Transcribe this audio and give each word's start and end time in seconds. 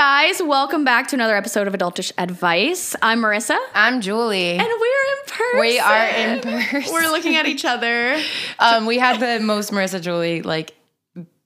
guys? 0.00 0.42
Welcome 0.42 0.82
back 0.82 1.08
to 1.08 1.16
another 1.16 1.36
episode 1.36 1.68
of 1.68 1.74
Adultish 1.74 2.10
Advice. 2.16 2.96
I'm 3.02 3.20
Marissa, 3.20 3.58
I'm 3.74 4.00
Julie. 4.00 4.52
and 4.52 4.66
we're 4.66 5.04
in 5.12 5.26
person. 5.26 5.60
we 5.60 5.78
are 5.78 6.06
in 6.06 6.40
person. 6.40 6.90
We're 6.90 7.10
looking 7.10 7.36
at 7.36 7.44
each 7.44 7.66
other. 7.66 8.18
um, 8.58 8.86
we 8.86 8.96
had 8.98 9.20
the 9.20 9.44
most 9.44 9.72
Marissa 9.72 10.00
Julie 10.00 10.40
like 10.40 10.72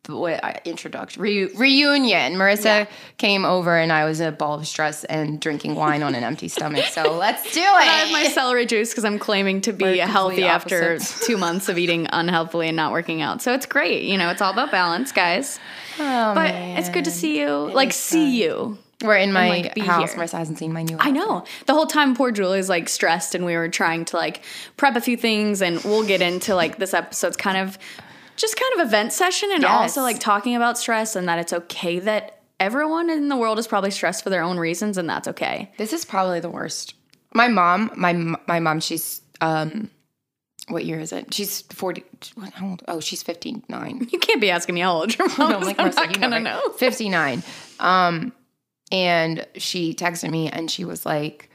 what 0.06 0.62
introduction 0.64 1.20
Reu- 1.20 1.59
reunion. 1.59 2.34
Marissa 2.34 2.64
Yeah. 2.64 2.86
came 3.18 3.45
over 3.45 3.77
and 3.77 3.90
I 3.90 4.04
was 4.04 4.20
a 4.20 4.30
ball 4.30 4.55
of 4.61 4.68
stress 4.68 5.02
and 5.02 5.41
drinking 5.41 5.75
wine 5.75 6.05
on 6.05 6.14
an 6.14 6.23
empty 6.23 6.46
stomach. 6.46 6.84
So 6.84 7.12
let's 7.18 7.43
do 7.52 7.59
it. 7.59 7.64
I 7.64 7.82
have 7.82 8.12
my 8.12 8.29
celery 8.29 8.66
juice 8.66 8.91
because 8.91 9.05
I'm 9.05 9.18
claiming 9.18 9.62
to 9.62 9.73
be 9.73 9.98
healthy 9.98 10.45
after 10.45 11.00
two 11.00 11.39
months 11.39 11.68
of 11.68 11.77
eating 11.77 12.07
unhealthily 12.12 12.68
and 12.68 12.77
not 12.77 12.93
working 12.93 13.21
out. 13.21 13.43
So 13.43 13.52
it's 13.52 13.66
great. 13.66 14.05
You 14.05 14.16
know, 14.16 14.30
it's 14.30 14.41
all 14.41 14.52
about 14.52 14.71
balance, 14.71 15.11
guys. 15.11 15.59
Oh, 15.98 16.34
But 16.34 16.52
man. 16.52 16.78
it's 16.78 16.88
good 16.88 17.05
to 17.06 17.10
see 17.10 17.41
you. 17.41 17.70
like, 17.73 17.91
is 17.91 17.96
see 17.96 18.42
you. 18.42 18.78
We're 19.02 19.16
in 19.16 19.32
my 19.32 19.48
like, 19.48 19.78
house. 19.78 20.12
here. 20.12 20.20
Marissa 20.23 20.38
hasn't 20.38 20.59
seen 20.59 20.73
my 20.73 20.82
new. 20.82 20.96
I 20.98 21.10
know. 21.10 21.45
The 21.66 21.74
whole 21.74 21.86
time 21.86 22.16
poor 22.16 22.30
Julie's 22.30 22.69
like 22.69 22.88
stressed 22.88 23.34
and 23.34 23.45
we 23.45 23.55
were 23.56 23.69
trying 23.69 24.05
to 24.06 24.16
like 24.16 24.42
prep 24.77 24.96
a 24.96 25.00
few 25.00 25.16
things 25.16 25.60
and 25.60 25.83
we'll 25.84 26.06
get 26.06 26.22
into 26.22 26.55
like 26.55 26.78
this 26.78 26.95
episode's 26.95 27.36
kind 27.36 27.59
of 27.59 27.77
just 28.36 28.56
kind 28.59 28.80
of 28.80 28.86
event 28.86 29.12
session 29.12 29.50
and 29.52 29.62
Yes. 29.62 29.70
also 29.70 30.02
like 30.02 30.20
talking 30.20 30.56
about 30.56 30.78
stress 30.78 31.16
and 31.16 31.28
that 31.28 31.38
it's 31.38 31.52
okay 31.52 31.98
that 31.98 32.41
everyone 32.58 33.11
in 33.11 33.28
the 33.28 33.36
world 33.36 33.58
is 33.58 33.66
probably 33.66 33.91
stressed 33.91 34.24
for 34.24 34.30
their 34.30 34.42
own 34.42 34.58
reasons 34.58 34.97
and 34.97 35.08
that's 35.08 35.28
okay. 35.28 35.70
This 35.77 35.92
is 35.92 36.05
probably 36.05 36.41
the 36.41 36.48
worst. 36.50 36.95
My 37.34 37.48
mom, 37.48 37.91
my 37.97 38.12
my 38.47 38.61
mom, 38.61 38.80
she's 38.80 39.20
um, 39.42 39.91
what 40.68 40.84
year 40.84 40.98
is 41.00 41.12
it? 41.12 41.32
She's 41.34 41.60
forty. 41.62 42.04
What, 42.34 42.52
how 42.54 42.68
old? 42.70 42.82
Oh, 42.88 43.00
she's 43.00 43.22
fifty 43.22 43.62
nine. 43.68 44.09
You 44.12 44.18
can't 44.18 44.41
be 44.41 44.50
asking 44.50 44.74
me 44.74 44.80
how 44.82 44.92
old 44.95 45.16
your 45.18 45.28
mom 45.38 45.52
I'm 45.52 45.62
is. 45.62 45.66
like, 45.66 45.78
I'm 45.80 45.91
not 45.95 46.20
gonna 46.20 46.36
right? 46.36 46.42
know. 46.42 46.72
59. 46.78 47.42
Um, 47.80 48.33
and 48.92 49.47
she 49.56 49.94
texted 49.94 50.30
me 50.30 50.48
and 50.50 50.70
she 50.70 50.84
was 50.84 51.05
like, 51.05 51.50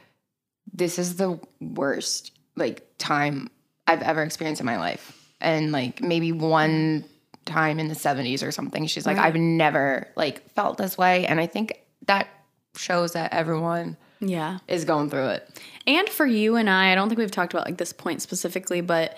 This 0.74 1.00
is 1.00 1.16
the 1.16 1.40
worst 1.60 2.32
like 2.56 2.86
time 2.98 3.50
I've 3.88 4.02
ever 4.02 4.22
experienced 4.24 4.60
in 4.60 4.66
my 4.66 4.78
life. 4.78 5.16
And 5.42 5.72
like 5.72 6.02
maybe 6.02 6.32
one 6.32 7.06
time 7.46 7.80
in 7.80 7.88
the 7.88 7.96
70s 7.96 8.46
or 8.46 8.52
something. 8.52 8.86
She's 8.88 9.06
like, 9.06 9.18
Right. 9.18 9.28
I've 9.28 9.36
never 9.36 10.08
like 10.16 10.50
felt 10.54 10.78
this 10.78 10.98
way. 10.98 11.26
And 11.26 11.40
I 11.40 11.48
think 11.48 11.82
that 12.08 12.28
shows 12.76 13.14
that 13.14 13.34
everyone 13.34 13.98
Yeah. 14.22 14.60
is 14.68 14.86
going 14.86 15.10
through 15.10 15.28
it. 15.30 15.62
And 15.88 16.08
for 16.10 16.26
you 16.26 16.56
and 16.56 16.70
I, 16.70 16.92
I 16.92 16.96
don't 16.96 17.08
think 17.10 17.20
we've 17.20 17.32
talked 17.32 17.54
about 17.54 17.66
like 17.66 17.78
this 17.78 17.94
point 17.94 18.22
specifically, 18.22 18.82
but 18.82 19.18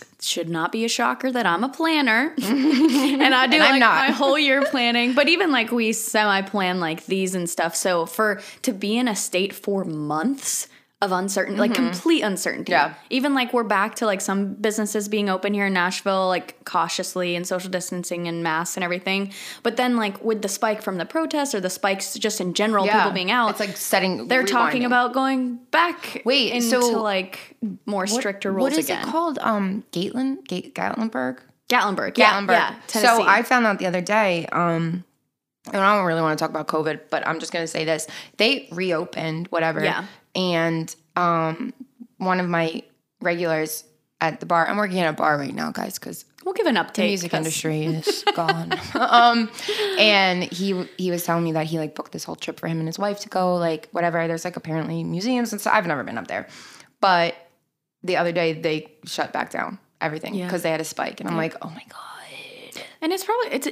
it 0.00 0.08
should 0.22 0.48
not 0.48 0.72
be 0.72 0.84
a 0.84 0.88
shocker 0.88 1.30
that 1.30 1.46
I'm 1.46 1.62
a 1.64 1.68
planner. 1.68 2.34
and 2.42 3.34
I 3.34 3.46
do 3.46 3.54
And 3.56 3.62
I'm 3.62 3.70
like 3.72 3.80
not. 3.80 4.08
my 4.08 4.10
whole 4.10 4.38
year 4.38 4.62
planning. 4.70 5.14
But 5.14 5.28
even 5.28 5.52
like 5.52 5.70
we 5.70 5.92
semi 5.92 6.42
plan 6.42 6.80
like 6.80 7.06
these 7.06 7.34
and 7.34 7.48
stuff. 7.48 7.76
So 7.76 8.06
for 8.06 8.40
to 8.62 8.72
be 8.72 8.98
in 8.98 9.06
a 9.08 9.14
state 9.16 9.52
for 9.54 9.84
months 9.84 10.68
of 11.02 11.12
uncertainty, 11.12 11.58
like 11.60 11.74
complete 11.74 12.22
uncertainty. 12.22 12.70
Yeah. 12.72 12.94
Even 13.10 13.34
like 13.34 13.52
we're 13.52 13.64
back 13.64 13.96
to 13.96 14.06
like 14.06 14.20
some 14.20 14.54
businesses 14.54 15.08
being 15.08 15.28
open 15.28 15.52
here 15.52 15.66
in 15.66 15.74
Nashville, 15.74 16.28
like 16.28 16.64
cautiously 16.64 17.34
and 17.36 17.46
social 17.46 17.68
distancing 17.70 18.28
and 18.28 18.42
masks 18.42 18.76
and 18.76 18.84
everything. 18.84 19.32
But 19.64 19.76
then 19.76 19.96
like 19.96 20.22
with 20.24 20.42
the 20.42 20.48
spike 20.48 20.80
from 20.80 20.96
the 20.98 21.04
protests 21.04 21.54
or 21.54 21.60
the 21.60 21.68
spikes 21.68 22.14
just 22.14 22.40
in 22.40 22.54
general, 22.54 22.86
people 22.86 23.10
being 23.10 23.30
out, 23.30 23.50
It's 23.50 23.60
like 23.60 23.76
setting. 23.76 24.28
they're 24.28 24.44
talking 24.46 24.84
about 24.84 25.12
going 25.12 25.56
back 25.72 26.22
Wait, 26.24 26.52
into 26.52 26.80
so 26.80 27.02
like 27.02 27.56
more 27.84 28.02
What- 28.02 28.08
stricter 28.08 28.52
rules 28.52 28.70
What 28.70 28.78
is 28.78 28.86
again. 28.86 29.06
it 29.06 29.10
called? 29.10 29.38
Um, 29.40 29.84
Gatling, 29.90 30.42
Gate, 30.48 30.74
Gatlinburg. 30.74 31.38
Gatlinburg. 31.68 32.16
Yeah, 32.16 32.32
Gatlinburg. 32.40 32.50
yeah. 32.50 32.74
Tennessee. 32.86 33.16
so 33.16 33.22
I 33.26 33.42
found 33.42 33.66
out 33.66 33.78
the 33.80 33.86
other 33.86 34.00
day. 34.00 34.46
Um, 34.52 35.04
and 35.72 35.76
I 35.76 35.96
don't 35.96 36.06
really 36.06 36.20
want 36.22 36.38
to 36.38 36.42
talk 36.42 36.50
about 36.50 36.66
COVID, 36.66 37.02
but 37.10 37.26
I'm 37.26 37.38
just 37.38 37.52
going 37.52 37.62
to 37.62 37.68
say 37.68 37.84
this: 37.84 38.06
they 38.36 38.68
reopened, 38.72 39.46
whatever. 39.48 39.82
Yeah. 39.82 40.06
And 40.34 40.94
um, 41.16 41.72
one 42.18 42.40
of 42.40 42.48
my 42.48 42.82
regulars 43.20 43.84
at 44.20 44.40
the 44.40 44.46
bar. 44.46 44.66
I'm 44.68 44.76
working 44.76 45.00
at 45.00 45.08
a 45.10 45.12
bar 45.12 45.36
right 45.36 45.54
now, 45.54 45.70
guys, 45.72 45.98
because 45.98 46.24
we'll 46.44 46.54
give 46.54 46.66
an 46.66 46.76
update. 46.76 46.94
the 46.94 47.06
music 47.08 47.30
'cause- 47.32 47.38
industry 47.38 47.84
is 47.86 48.24
gone. 48.36 48.72
um, 48.94 49.50
and 49.98 50.44
he 50.44 50.84
he 50.96 51.10
was 51.10 51.24
telling 51.24 51.44
me 51.44 51.52
that 51.52 51.66
he 51.66 51.78
like 51.78 51.94
booked 51.94 52.12
this 52.12 52.24
whole 52.24 52.36
trip 52.36 52.58
for 52.60 52.68
him 52.68 52.78
and 52.78 52.86
his 52.88 52.98
wife 52.98 53.20
to 53.20 53.28
go, 53.28 53.56
like 53.56 53.88
whatever. 53.90 54.26
There's 54.28 54.44
like 54.44 54.56
apparently 54.56 55.02
museums 55.04 55.52
and 55.52 55.60
stuff. 55.60 55.74
I've 55.74 55.86
never 55.86 56.04
been 56.04 56.18
up 56.18 56.28
there, 56.28 56.46
but 57.00 57.34
the 58.04 58.16
other 58.16 58.32
day 58.32 58.52
they 58.52 58.92
shut 59.04 59.32
back 59.32 59.50
down 59.50 59.78
everything 60.00 60.34
Yeah. 60.34 60.46
because 60.46 60.62
they 60.62 60.70
had 60.70 60.80
a 60.80 60.84
spike, 60.84 61.20
and 61.20 61.28
I'm 61.28 61.36
like, 61.36 61.54
oh 61.62 61.70
my 61.70 61.84
god. 61.88 62.82
And 63.00 63.12
it's 63.12 63.24
probably 63.24 63.48
it's 63.52 63.68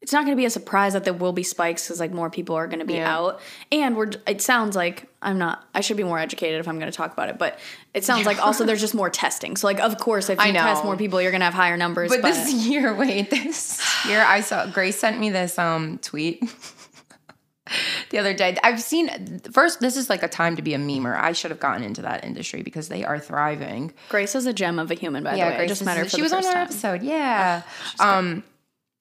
it's 0.00 0.12
not 0.12 0.24
going 0.24 0.36
to 0.36 0.40
be 0.40 0.44
a 0.44 0.50
surprise 0.50 0.92
that 0.92 1.02
there 1.04 1.12
will 1.12 1.32
be 1.32 1.42
spikes 1.42 1.86
because 1.86 1.98
like 1.98 2.12
more 2.12 2.30
people 2.30 2.54
are 2.54 2.66
going 2.68 2.78
to 2.78 2.84
be 2.84 2.94
Yeah. 2.94 3.16
out. 3.16 3.40
And 3.72 3.96
we're 3.96 4.10
it 4.26 4.40
sounds 4.40 4.76
like 4.76 5.06
I'm 5.20 5.38
not. 5.38 5.64
I 5.74 5.80
should 5.80 5.96
be 5.96 6.04
more 6.04 6.18
educated 6.20 6.60
if 6.60 6.68
I'm 6.68 6.78
going 6.78 6.90
to 6.90 6.96
talk 6.96 7.12
about 7.12 7.28
it, 7.28 7.36
but 7.38 7.58
it 7.94 8.04
sounds 8.04 8.24
like 8.24 8.38
also 8.44 8.64
there's 8.64 8.80
just 8.80 8.94
more 8.94 9.10
testing. 9.10 9.56
So 9.56 9.66
like 9.66 9.80
of 9.80 9.98
course 9.98 10.30
if 10.30 10.38
you 10.44 10.52
test 10.52 10.84
more 10.84 10.96
people, 10.96 11.20
you're 11.20 11.32
going 11.32 11.40
to 11.40 11.46
have 11.46 11.54
higher 11.54 11.76
numbers. 11.76 12.10
But, 12.10 12.22
this 12.22 12.52
year, 12.68 12.94
wait, 12.94 13.30
this 13.30 13.82
year 14.06 14.22
I 14.24 14.40
saw 14.40 14.66
Grace 14.66 14.96
sent 14.98 15.18
me 15.18 15.30
this 15.30 15.58
um 15.58 15.98
tweet 15.98 16.42
the 18.10 18.18
other 18.18 18.32
day. 18.34 18.56
I've 18.62 18.80
seen 18.80 19.40
first. 19.52 19.80
This 19.80 19.96
is 19.96 20.08
like 20.08 20.22
a 20.22 20.28
time 20.28 20.56
to 20.56 20.62
be 20.62 20.74
a 20.74 20.78
memer. 20.78 21.16
I 21.16 21.32
should 21.32 21.50
have 21.50 21.60
gotten 21.60 21.82
into 21.82 22.02
that 22.02 22.24
industry 22.24 22.62
because 22.62 22.88
they 22.88 23.04
are 23.04 23.18
thriving. 23.18 23.92
Grace 24.08 24.34
is 24.34 24.46
a 24.46 24.52
gem 24.52 24.78
of 24.78 24.90
a 24.90 24.94
human, 24.94 25.24
by 25.24 25.32
the 25.32 25.40
way. 25.40 25.56
I 25.56 25.66
just 25.66 25.84
met 25.84 25.96
her 25.98 26.04
for 26.04 26.10
she 26.10 26.22
was 26.22 26.32
on 26.32 26.46
our 26.46 26.52
time. 26.52 26.62
episode. 26.62 27.02
Yeah. 27.02 27.62
um, 28.00 28.44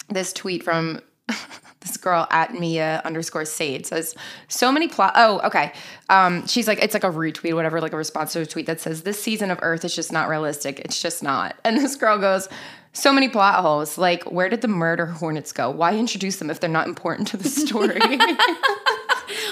this 0.10 0.34
tweet 0.34 0.64
from 0.64 1.02
this 1.82 1.98
girl 1.98 2.28
at 2.32 2.54
Mia 2.54 3.02
underscore 3.06 3.46
Sade 3.46 3.86
says 3.86 4.16
so 4.48 4.72
many 4.72 4.88
plot. 4.88 5.14
Oh, 5.16 5.40
okay. 5.46 5.74
Um, 6.10 6.48
she's 6.48 6.68
like 6.68 6.82
it's 6.82 6.94
like 6.94 7.04
a 7.04 7.12
retweet, 7.12 7.54
whatever, 7.54 7.82
like 7.82 7.94
a 7.94 7.98
response 7.98 8.34
to 8.34 8.42
a 8.42 8.46
tweet 8.46 8.66
that 8.66 8.80
says 8.80 9.04
this 9.04 9.22
season 9.22 9.52
of 9.52 9.60
Earth 9.62 9.86
is 9.86 9.96
just 9.96 10.12
not 10.12 10.30
realistic. 10.30 10.80
It's 10.80 11.02
just 11.02 11.24
not. 11.24 11.56
And 11.64 11.78
this 11.78 11.96
girl 11.96 12.18
goes. 12.18 12.48
So 12.94 13.14
many 13.14 13.30
plot 13.30 13.62
holes. 13.62 14.00
Like, 14.00 14.24
where 14.32 14.50
did 14.50 14.62
the 14.62 14.68
murder 14.68 15.06
hornets 15.06 15.52
go? 15.52 15.70
Why 15.70 15.96
introduce 15.96 16.38
them 16.38 16.50
if 16.50 16.60
they're 16.60 16.70
not 16.70 16.88
important 16.88 17.28
to 17.28 17.38
the 17.38 17.50
story? 17.50 18.00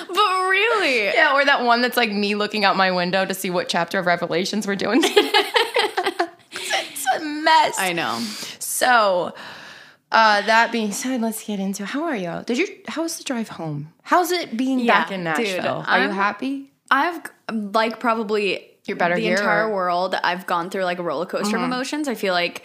But 0.08 0.50
really, 0.50 1.06
yeah, 1.06 1.34
or 1.34 1.44
that 1.44 1.64
one 1.64 1.82
that's 1.82 1.98
like 1.98 2.12
me 2.12 2.36
looking 2.36 2.64
out 2.64 2.78
my 2.78 2.92
window 2.92 3.26
to 3.26 3.34
see 3.34 3.50
what 3.50 3.68
chapter 3.68 4.00
of 4.00 4.06
Revelations 4.06 4.66
we're 4.66 4.76
doing. 4.76 5.02
it's 5.04 7.06
a 7.16 7.20
mess. 7.20 7.76
I 7.78 7.92
know. 7.94 8.20
So, 8.60 9.34
uh, 10.16 10.42
that 10.44 10.72
being 10.72 10.92
said, 10.92 11.22
let's 11.22 11.44
get 11.46 11.60
into 11.60 11.86
how 11.86 12.04
are 12.06 12.16
y'all? 12.16 12.42
Did 12.44 12.58
you? 12.58 12.68
How 12.88 13.04
was 13.04 13.18
the 13.18 13.24
drive 13.24 13.50
home? 13.50 13.92
How's 14.02 14.32
it 14.32 14.56
being 14.56 14.80
Yeah, 14.80 15.02
back 15.02 15.12
in 15.12 15.20
dude, 15.20 15.26
Nashville? 15.26 15.84
are 15.88 15.98
you 16.00 16.06
I'm- 16.06 16.12
happy? 16.16 16.72
I've 16.90 17.20
like 17.52 18.00
probably 18.00 18.66
You're 18.86 18.96
better 18.98 19.16
the 19.16 19.22
here, 19.22 19.36
entire 19.38 19.64
or- 19.64 19.66
Mm-hmm. 19.66 19.76
world. 19.76 20.16
I've 20.24 20.46
gone 20.46 20.70
through 20.70 20.84
like 20.86 21.00
a 21.00 21.04
roller 21.04 21.26
coaster 21.26 21.58
of 21.58 21.64
emotions. 21.64 22.08
I 22.08 22.14
feel 22.16 22.34
like, 22.34 22.64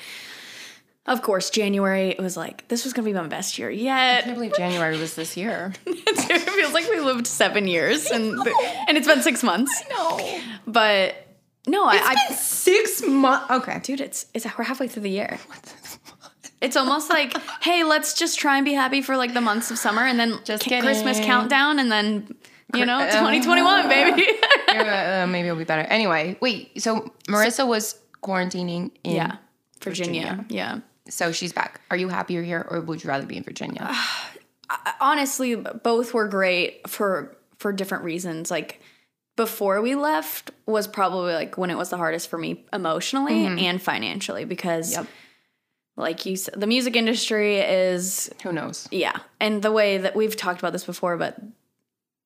of 1.07 1.23
course, 1.23 1.49
January 1.51 2.11
it 2.11 2.19
was 2.21 2.37
like 2.37 2.69
this 2.69 2.85
was 2.85 2.93
gonna 2.93 3.07
be 3.07 3.15
my 3.15 3.27
best 3.27 3.59
year 3.59 3.71
yet. 3.71 4.19
I 4.19 4.23
can't 4.23 4.35
believe 4.37 4.53
January 4.57 4.99
was 4.99 5.15
this 5.15 5.37
year. 5.37 5.73
it 5.87 6.41
feels 6.51 6.73
like 6.75 6.89
we 6.91 7.01
lived 7.01 7.27
seven 7.27 7.67
years 7.67 8.07
and 8.11 8.39
and 8.87 8.97
it's 8.99 9.09
been 9.09 9.23
six 9.23 9.43
months. 9.43 9.73
no, 9.91 10.41
But 10.67 11.15
no, 11.67 11.85
I, 11.85 11.95
I 11.97 12.15
been 12.29 12.37
six 12.37 13.03
months. 13.03 13.51
Okay, 13.51 13.81
dude, 13.83 14.01
it's 14.03 14.27
it's 14.35 14.45
we're 14.57 14.65
halfway 14.65 14.87
through 14.87 15.03
the 15.03 15.11
year. 15.11 15.39
It's 16.61 16.77
almost 16.77 17.09
like, 17.11 17.35
hey, 17.63 17.85
let's 17.85 18.15
just 18.15 18.39
try 18.39 18.57
and 18.57 18.65
be 18.65 18.75
happy 18.75 19.03
for 19.03 19.17
like 19.17 19.35
the 19.35 19.41
months 19.41 19.71
of 19.71 19.79
summer, 19.79 20.03
and 20.03 20.19
then 20.19 20.39
Just 20.45 20.65
ca- 20.65 20.81
Christmas 20.81 21.19
countdown, 21.21 21.79
and 21.79 21.91
then 21.91 22.35
you 22.75 22.85
know, 22.87 22.99
Uh, 22.99 23.11
2021, 23.11 23.89
baby. 23.89 24.27
uh, 24.69 25.27
maybe 25.29 25.49
it'll 25.49 25.59
be 25.59 25.65
better. 25.65 25.83
Anyway, 25.89 26.37
wait. 26.41 26.81
So 26.83 27.13
Marissa 27.29 27.67
was 27.67 27.99
quarantining 28.23 28.91
in. 29.05 29.17
yeah, 29.17 29.37
Virginia. 29.81 30.45
Yeah. 30.49 30.81
So 31.09 31.33
she's 31.33 31.53
back. 31.53 31.81
Are 31.91 31.97
you 31.97 32.09
happy 32.09 32.35
you're 32.35 32.43
here, 32.45 32.65
or 32.71 32.81
would 32.81 33.03
you 33.03 33.09
rather 33.09 33.27
be 33.27 33.37
in 33.37 33.43
Virginia? 33.43 33.91
honestly 35.01 35.57
both 35.57 36.15
were 36.15 36.29
great 36.29 36.89
for 36.89 37.37
for 37.59 37.73
different 37.73 38.05
reasons 38.05 38.51
like 38.51 38.81
before 39.37 39.81
we 39.81 39.95
left 39.97 40.53
was 40.67 40.87
probably 40.87 41.33
like 41.33 41.59
when 41.59 41.71
it 41.71 41.77
was 41.77 41.91
the 41.91 41.97
hardest 41.97 42.29
for 42.29 42.39
me 42.39 42.65
emotionally 42.73 43.47
and 43.67 43.83
financially 43.83 44.45
because 44.45 44.93
Yep. 44.93 45.07
Like 46.01 46.27
you 46.27 46.37
said 46.37 46.55
the 46.59 46.67
music 46.67 46.97
industry 46.97 47.59
is 47.59 48.31
Who 48.43 48.53
knows? 48.53 48.89
yeah 48.91 49.19
and 49.39 49.63
the 49.63 49.73
way 49.73 49.99
that 49.99 50.17
we've 50.17 50.37
talked 50.37 50.59
about 50.59 50.73
this 50.73 50.85
before 50.85 51.17
but 51.17 51.39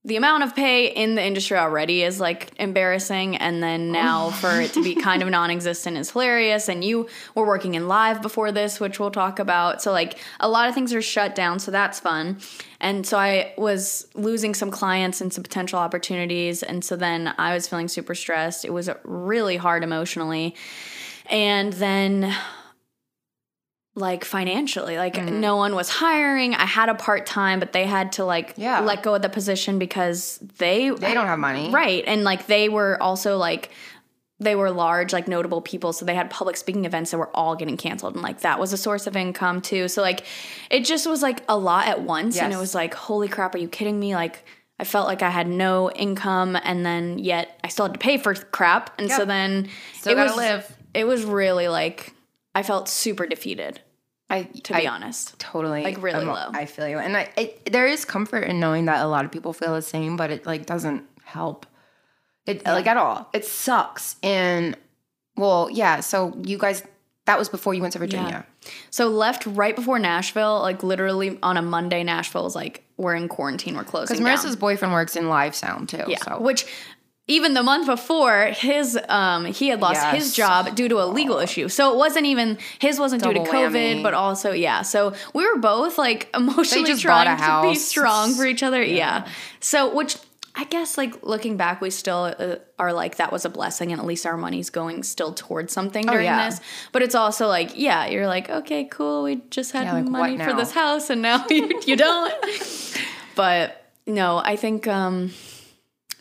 the 0.07 0.17
amount 0.17 0.43
of 0.43 0.55
pay 0.55 0.89
in 0.89 1.15
the 1.15 1.25
industry 1.25 1.57
already 1.57 2.03
is 2.03 2.21
like 2.21 2.53
embarrassing 2.59 3.37
and 3.37 3.63
then 3.63 3.89
oh. 3.89 3.93
now 3.93 4.31
for 4.31 4.61
it 4.61 4.73
to 4.75 4.83
be 4.83 4.95
kind 4.95 5.23
of 5.23 5.29
non-existent 5.31 5.97
is 5.97 6.11
hilarious 6.11 6.69
and 6.69 6.85
you 6.85 7.09
were 7.35 7.47
working 7.47 7.75
in 7.75 7.89
live 7.89 8.21
before 8.21 8.53
this 8.53 8.79
which 8.79 9.01
we'll 9.01 9.11
talk 9.11 9.39
about. 9.39 9.81
So 9.81 9.93
like 9.93 10.19
a 10.41 10.49
lot 10.49 10.69
of 10.69 10.75
things 10.75 10.93
are 10.93 11.01
shut 11.01 11.35
down 11.35 11.59
so 11.59 11.71
that's 11.71 12.01
fun. 12.01 12.39
And 12.81 13.07
so 13.07 13.17
i 13.19 13.55
was 13.57 14.07
losing 14.15 14.53
some 14.55 14.71
clients 14.71 15.23
and 15.23 15.33
some 15.33 15.43
potential 15.43 15.79
opportunities 15.79 16.63
and 16.63 16.85
so 16.85 16.97
then 16.97 17.35
i 17.39 17.55
was 17.55 17.67
feeling 17.67 17.89
super 17.89 18.15
stressed. 18.15 18.65
It 18.65 18.73
was 18.73 18.91
really 19.05 19.57
hard 19.57 19.83
emotionally. 19.83 20.55
And 21.31 21.73
then 21.73 22.37
like 23.97 24.25
financially. 24.25 24.97
Like 24.99 25.15
mm-hmm. 25.15 25.41
no 25.41 25.57
one 25.57 25.75
was 25.75 25.89
hiring. 25.89 26.55
I 26.55 26.65
had 26.67 26.89
a 26.89 26.95
part 26.95 27.27
time, 27.27 27.61
but 27.61 27.73
they 27.73 27.87
had 27.87 28.13
to 28.13 28.25
like 28.25 28.55
Yeah. 28.57 28.81
let 28.81 29.03
go 29.03 29.15
of 29.15 29.23
the 29.23 29.29
position 29.29 29.79
because 29.79 30.39
they 30.59 30.91
They 30.91 31.15
don't 31.15 31.27
have 31.27 31.39
money. 31.39 31.71
Right. 31.71 32.05
And 32.07 32.25
like 32.25 32.47
they 32.47 32.69
were 32.69 33.01
also 33.03 33.37
like 33.37 33.71
they 34.41 34.57
were 34.57 34.71
large, 34.73 35.13
like 35.13 35.29
notable 35.29 35.61
people. 35.63 35.93
So 35.93 36.05
they 36.05 36.17
had 36.17 36.29
public 36.29 36.57
speaking 36.57 36.85
events 36.85 37.13
that 37.13 37.19
were 37.19 37.35
all 37.37 37.55
getting 37.55 37.77
canceled. 37.77 38.15
And 38.15 38.23
like 38.23 38.41
that 38.41 38.59
was 38.59 38.73
a 38.73 38.77
source 38.77 39.07
of 39.07 39.17
income 39.17 39.61
too. 39.61 39.87
So 39.87 40.03
like 40.03 40.27
it 40.71 40.85
just 40.85 41.07
was 41.07 41.23
like 41.23 41.45
a 41.49 41.57
lot 41.57 41.87
at 41.87 42.03
once. 42.03 42.37
And 42.37 42.53
it 42.53 42.59
was 42.59 42.75
like, 42.75 42.95
holy 42.95 43.29
crap, 43.29 43.55
are 43.55 43.59
you 43.59 43.69
kidding 43.69 43.99
me? 44.01 44.15
Like 44.17 44.45
I 44.81 44.85
felt 44.85 45.07
like 45.07 45.23
I 45.23 45.31
had 45.31 45.47
no 45.47 45.89
income 45.93 46.59
and 46.65 46.85
then 46.85 47.21
yet 47.21 47.61
I 47.63 47.69
still 47.69 47.85
had 47.87 47.95
to 47.95 48.01
pay 48.01 48.19
for 48.19 48.35
crap. 48.35 48.99
And 48.99 49.09
so 49.09 49.25
then 49.25 49.69
Still 49.95 50.19
it 50.19 50.21
was 50.21 50.37
live. 50.37 50.77
it 50.95 51.07
was 51.07 51.25
really 51.25 51.69
like 51.69 52.13
I 52.57 52.63
felt 52.63 52.89
super 52.89 53.27
defeated, 53.27 53.81
I 54.31 54.45
to 54.45 54.75
be 54.75 54.87
honest. 54.87 55.39
totally 55.39 55.83
Like, 55.85 56.03
really 56.03 56.19
I'm- 56.21 56.27
low. 56.29 56.49
I 56.53 56.65
feel 56.67 56.89
you, 56.89 56.99
and 56.99 57.17
I 57.17 57.31
it, 57.37 57.73
there 57.73 57.87
is 57.87 58.05
comfort 58.05 58.45
in 58.45 58.59
knowing 58.61 58.87
that 58.87 59.05
a 59.05 59.09
lot 59.09 59.25
of 59.25 59.31
people 59.31 59.53
feel 59.53 59.75
the 59.75 59.83
same, 59.83 60.17
but 60.17 60.31
it 60.31 60.47
like 60.47 60.67
doesn't 60.67 61.05
help. 61.25 61.67
It 62.47 62.65
like 62.65 62.87
at 62.87 62.97
all. 62.97 63.29
It 63.33 63.45
sucks. 63.45 64.17
And 64.23 64.77
well, 65.37 65.69
yeah. 65.71 66.01
So 66.01 66.37
you 66.43 66.59
guys, 66.59 66.83
that 67.27 67.39
was 67.39 67.49
before 67.49 67.73
you 67.75 67.81
went 67.81 67.93
to 67.95 67.99
Virginia. 67.99 68.47
So 68.91 69.09
left 69.09 69.47
right 69.47 69.75
before 69.75 69.99
Nashville, 69.99 70.61
like 70.61 70.83
literally 70.83 71.39
on 71.43 71.57
a 71.57 71.63
Monday, 71.63 72.03
Nashville 72.05 72.45
was 72.45 72.55
like, 72.55 72.85
we're 72.97 73.15
in 73.15 73.29
quarantine, 73.29 73.77
we're 73.77 73.85
closing 73.85 74.17
Because 74.19 74.43
down. 74.43 74.51
Marissa's 74.51 74.57
boyfriend 74.57 74.93
works 74.95 75.17
in 75.17 75.29
live 75.29 75.55
sound 75.55 75.89
too. 75.89 76.05
Yeah, 76.07 76.19
So 76.19 76.39
which 76.41 76.67
even 77.27 77.55
the 77.55 77.63
month 77.63 77.87
before, 77.87 78.47
his 78.47 78.99
um 79.09 79.47
he 79.47 79.69
had 79.69 79.81
lost 79.81 80.05
his 80.09 80.35
job 80.35 80.75
due 80.75 80.89
to 80.89 81.03
a 81.03 81.07
legal 81.07 81.39
issue. 81.39 81.69
So 81.69 81.93
it 81.93 81.97
wasn't 81.97 82.27
even 82.27 82.59
his 82.79 82.99
wasn't 82.99 83.23
due 83.23 83.33
to 83.33 83.41
COVID, 83.41 83.71
whammy. 83.73 84.03
but 84.03 84.13
also 84.15 84.53
yeah. 84.53 84.83
So 84.83 85.15
we 85.33 85.47
were 85.47 85.59
both 85.59 85.97
like 85.97 86.29
emotionally 86.35 86.95
trying 86.97 87.37
to 87.39 87.69
be 87.69 87.75
strong 87.77 88.35
for 88.35 88.45
each 88.45 88.63
other. 88.63 88.83
Yeah. 88.83 89.27
So 89.61 89.95
which 89.95 90.17
I 90.57 90.65
guess 90.65 90.97
like 90.97 91.25
looking 91.25 91.57
back, 91.57 91.81
we 91.81 91.91
still 91.91 92.33
uh, 92.39 92.57
are 92.79 92.93
like 92.93 93.17
that 93.17 93.33
was 93.33 93.45
a 93.45 93.51
blessing, 93.51 93.91
and 93.91 94.01
at 94.01 94.07
least 94.07 94.25
our 94.25 94.37
money's 94.37 94.71
going 94.71 95.03
still 95.03 95.33
towards 95.33 95.73
something 95.73 96.07
during 96.07 96.21
Oh, 96.29 96.31
yeah. 96.31 96.49
this. 96.51 96.61
But 96.93 97.03
it's 97.03 97.15
also 97.17 97.49
like 97.49 97.73
yeah, 97.75 98.07
you're 98.07 98.27
like 98.29 98.51
okay, 98.51 98.85
cool. 98.85 99.23
We 99.25 99.37
just 99.51 99.73
had 99.73 99.85
Yeah, 99.85 99.95
like, 99.95 100.05
money 100.05 100.39
for 100.39 100.53
this 100.53 100.73
house, 100.73 101.11
and 101.11 101.23
now 101.23 101.45
you 101.51 101.81
you 101.87 101.97
don't. 101.97 102.33
but 103.35 103.91
no, 104.07 104.37
I 104.45 104.55
think 104.57 104.87
um 104.87 105.33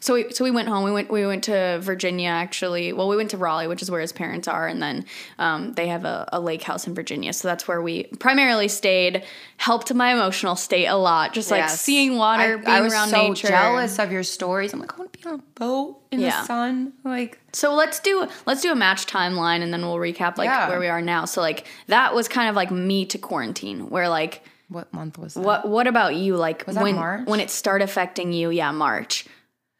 so 0.03 0.15
we 0.15 0.31
so 0.33 0.43
we 0.43 0.51
went 0.51 0.67
home. 0.67 0.83
We 0.83 0.91
went 0.91 1.09
we 1.09 1.25
went 1.25 1.45
to 1.45 1.79
Virginia 1.81 2.27
actually. 2.27 2.91
Well, 2.91 3.07
we 3.07 3.15
went 3.15 3.29
to 3.31 3.37
Raleigh, 3.37 3.67
which 3.67 3.81
is 3.81 3.89
where 3.89 4.01
his 4.01 4.11
parents 4.11 4.49
are, 4.49 4.67
and 4.67 4.81
then 4.81 5.05
um, 5.39 5.71
they 5.75 5.87
have 5.87 6.03
a, 6.03 6.27
a 6.33 6.41
lake 6.41 6.61
house 6.61 6.87
in 6.87 6.93
Virginia. 6.93 7.31
So 7.31 7.47
that's 7.47 7.69
where 7.69 7.81
we 7.81 8.03
primarily 8.19 8.67
stayed. 8.67 9.23
Helped 9.55 9.93
my 9.93 10.11
emotional 10.11 10.57
state 10.57 10.87
a 10.87 10.97
lot, 10.97 11.33
just 11.33 11.49
like 11.49 11.59
Yes. 11.59 11.79
seeing 11.79 12.17
water, 12.17 12.55
I, 12.55 12.55
being 12.57 12.67
I 12.67 12.81
was 12.81 12.91
around 12.91 13.09
so 13.09 13.27
nature. 13.29 13.47
jealous 13.47 13.97
of 13.97 14.11
your 14.11 14.23
stories. 14.23 14.73
I'm 14.73 14.81
like, 14.81 14.93
I 14.93 14.97
want 14.97 15.13
to 15.13 15.19
be 15.19 15.25
on 15.25 15.35
a 15.35 15.43
boat 15.57 16.01
in 16.11 16.19
Yeah. 16.19 16.41
the 16.41 16.47
sun. 16.47 16.91
Like, 17.05 17.39
So 17.53 17.73
let's 17.73 18.01
do 18.01 18.27
let's 18.45 18.61
do 18.61 18.73
a 18.73 18.75
match 18.75 19.05
timeline, 19.07 19.61
and 19.61 19.71
then 19.71 19.83
we'll 19.83 19.95
recap 19.95 20.37
like 20.37 20.47
Yeah. 20.47 20.67
where 20.67 20.81
we 20.81 20.87
are 20.89 21.01
now. 21.01 21.23
So 21.23 21.39
like 21.39 21.65
that 21.87 22.13
was 22.13 22.27
kind 22.27 22.49
of 22.49 22.57
like 22.57 22.71
me 22.71 23.05
to 23.05 23.17
quarantine, 23.17 23.89
where 23.89 24.09
like 24.09 24.43
what 24.67 24.91
month 24.93 25.17
was 25.17 25.35
that? 25.35 25.43
what 25.43 25.65
what 25.65 25.87
about 25.87 26.15
you? 26.15 26.35
Like 26.35 26.65
that 26.65 26.75
when 26.83 26.95
March? 26.95 27.25
when 27.25 27.39
it 27.39 27.49
started 27.49 27.85
affecting 27.85 28.33
you? 28.33 28.49
Yeah, 28.49 28.71
March. 28.71 29.25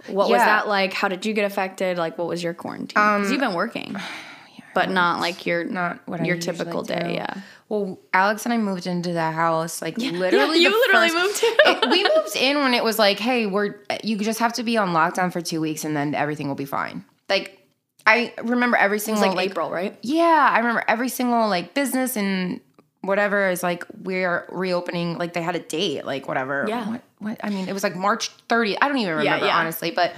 What 0.07 0.29
was 0.29 0.38
Yeah. 0.38 0.41
Um, 0.41 0.45
that 0.47 0.67
like? 0.67 0.94
How 0.94 1.07
did 1.07 1.25
you 1.25 1.33
get 1.33 1.45
affected? 1.45 1.97
Like, 1.97 2.17
what 2.17 2.27
was 2.27 2.44
your 2.44 2.53
quarantine? 2.53 2.88
Because 2.89 3.31
you've 3.31 3.39
been 3.39 3.53
working, 3.53 3.95
but 4.73 4.89
not 4.89 5.19
like 5.19 5.45
your 5.45 5.63
Not 5.63 6.00
what 6.07 6.25
your 6.25 6.38
typical 6.38 6.81
day. 6.83 7.00
do. 7.07 7.13
Yeah, 7.13 7.33
Well, 7.69 8.00
Alex 8.13 8.45
and 8.45 8.53
I 8.53 8.57
moved 8.57 8.88
into 8.88 9.13
the 9.13 9.31
house 9.31 9.81
like 9.81 9.97
literally. 9.97 10.59
you 10.59 10.69
the 10.71 10.75
literally 10.75 11.09
first- 11.09 11.44
moved. 11.44 11.57
It- 11.83 11.89
we 11.89 12.03
moved 12.03 12.35
in 12.35 12.57
when 12.59 12.73
it 12.73 12.83
was 12.83 12.97
like, 13.00 13.19
hey, 13.19 13.45
we're 13.45 13.75
you 14.03 14.17
just 14.17 14.39
have 14.39 14.53
to 14.53 14.63
be 14.63 14.77
on 14.77 14.89
lockdown 14.89 15.31
for 15.31 15.41
two 15.41 15.61
weeks 15.61 15.83
and 15.85 15.95
then 15.95 16.15
everything 16.15 16.47
will 16.47 16.55
be 16.55 16.65
fine. 16.65 17.05
Like, 17.29 17.59
I 18.05 18.33
remember 18.44 18.75
every 18.75 19.00
single 19.00 19.21
like, 19.25 19.35
like 19.35 19.50
April, 19.51 19.71
right? 19.71 19.97
Yeah, 20.01 20.50
I 20.51 20.57
remember 20.59 20.83
every 20.88 21.07
single 21.09 21.47
like 21.47 21.73
business 21.73 22.17
and 22.17 22.59
whatever 23.03 23.50
is 23.50 23.61
like 23.61 23.85
we're 24.01 24.45
reopening. 24.50 25.17
Like 25.17 25.33
they 25.33 25.41
had 25.41 25.55
a 25.55 25.59
date, 25.59 26.05
like 26.05 26.27
whatever. 26.27 26.65
Yeah. 26.67 26.89
What? 26.89 27.01
What? 27.19 27.39
I 27.44 27.50
mean, 27.50 27.67
it 27.67 27.73
was 27.73 27.83
like 27.83 27.95
March 27.95 28.31
30th. 28.47 28.77
I 28.81 28.88
don't 28.88 28.97
even 28.97 29.15
remember 29.15 29.45
yeah. 29.45 29.57
honestly, 29.57 29.91
but 29.91 30.13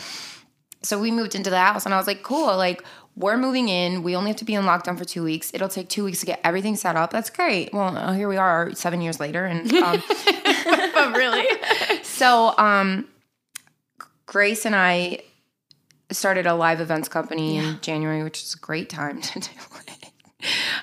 so 0.81 0.99
we 0.99 1.11
moved 1.11 1.35
into 1.35 1.49
the 1.49 1.59
house 1.59 1.85
and 1.85 1.93
I 1.93 1.97
was 1.97 2.07
like, 2.07 2.23
cool. 2.23 2.55
Like 2.55 2.83
we're 3.15 3.37
moving 3.37 3.69
in. 3.69 4.03
We 4.03 4.15
only 4.15 4.29
have 4.29 4.37
to 4.37 4.45
be 4.45 4.55
in 4.55 4.63
lockdown 4.63 4.97
for 4.97 5.05
two 5.05 5.23
weeks. 5.23 5.51
It'll 5.53 5.69
take 5.69 5.89
two 5.89 6.03
weeks 6.03 6.19
to 6.19 6.25
get 6.25 6.39
everything 6.43 6.75
set 6.75 6.95
up. 6.95 7.11
That's 7.11 7.29
great. 7.29 7.73
Well, 7.73 7.95
uh, 7.97 8.13
here 8.13 8.27
we 8.27 8.37
are, 8.37 8.73
seven 8.73 9.01
years 9.01 9.19
later, 9.19 9.45
and 9.45 9.71
um, 9.73 10.03
but 10.07 11.15
really, 11.15 11.47
so 12.03 12.53
um, 12.57 13.07
Grace 14.25 14.65
and 14.65 14.75
I 14.75 15.23
started 16.11 16.45
a 16.45 16.53
live 16.53 16.81
events 16.81 17.07
company 17.09 17.57
in 17.57 17.79
January, 17.81 18.23
which 18.23 18.43
is 18.43 18.53
a 18.53 18.59
great 18.59 18.89
time 18.89 19.21
to 19.21 19.39
do. 19.39 19.49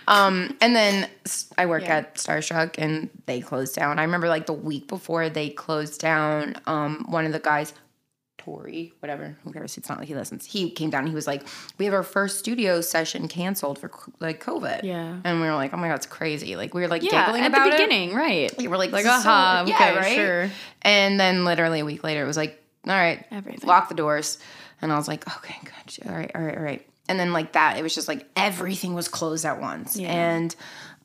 Um, 0.09 0.57
and 0.61 0.75
then 0.75 1.09
I 1.59 1.67
work 1.67 1.83
Yeah. 1.85 1.97
at 1.99 2.15
Starstruck 2.17 2.75
and 2.79 3.11
they 3.27 3.41
closed 3.41 3.75
down. 3.75 3.99
I 3.99 4.03
remember 4.03 4.29
like 4.29 4.47
the 4.47 4.53
week 4.53 4.89
before 4.89 5.29
they 5.29 5.49
closed 5.51 6.01
down, 6.01 6.57
um, 6.67 7.05
one 7.09 7.25
of 7.27 7.33
the 7.33 7.39
guys, 7.41 7.73
Tori, 8.39 8.93
whatever, 8.99 9.37
who 9.45 9.53
cares? 9.53 9.79
It's 9.79 9.89
not 9.89 9.99
like 10.01 10.09
he 10.09 10.17
listens. 10.17 10.45
He 10.47 10.69
came 10.71 10.91
down. 10.91 11.01
And 11.03 11.09
he 11.11 11.15
was 11.15 11.29
like, 11.29 11.45
"We 11.79 11.85
have 11.85 11.95
our 11.95 12.03
first 12.03 12.41
studio 12.41 12.81
session 12.81 13.29
canceled 13.29 13.79
for 13.79 13.89
like 14.19 14.43
COVID." 14.45 14.81
Yeah. 14.83 15.19
and 15.23 15.41
we 15.41 15.47
were 15.47 15.55
like, 15.55 15.73
"Oh 15.73 15.77
my 15.77 15.87
god, 15.87 15.95
it's 15.95 16.07
crazy!" 16.07 16.57
Like 16.57 16.75
we 16.75 16.81
were 16.81 16.89
like 16.89 17.05
yeah, 17.05 17.27
giggling 17.27 17.45
at 17.45 17.51
about 17.53 17.69
the 17.71 17.77
it. 17.77 17.79
beginning, 17.89 18.15
right? 18.17 18.53
We 18.59 18.67
were 18.67 18.77
like, 18.79 18.91
like, 18.91 19.05
is 19.05 19.11
so- 19.23 19.31
aha, 19.31 19.65
yeah, 19.69 19.75
okay, 19.77 19.97
right? 19.97 20.15
sure. 20.17 20.51
And 20.83 21.21
then 21.21 21.45
literally 21.45 21.79
a 21.81 21.85
week 21.85 22.03
later, 22.03 22.25
it 22.25 22.27
was 22.27 22.37
like, 22.37 22.61
all 22.89 22.93
right, 22.95 23.25
Everything. 23.31 23.69
lock 23.69 23.89
the 23.89 23.95
doors. 23.95 24.39
And 24.81 24.93
I 24.93 24.97
was 24.97 25.07
like, 25.07 25.25
okay, 25.37 25.55
gotcha. 25.65 26.09
All 26.11 26.17
right, 26.17 26.31
all 26.35 26.43
right, 26.43 26.57
all 26.57 26.63
right. 26.65 26.85
And 27.09 27.19
then 27.19 27.33
like 27.33 27.53
that, 27.53 27.77
it 27.79 27.83
was 27.83 27.95
just 27.95 28.09
like 28.09 28.27
everything 28.37 28.95
was 28.95 29.09
closed 29.09 29.45
at 29.45 29.61
once. 29.61 29.97
Yeah. 29.97 30.13
And 30.13 30.55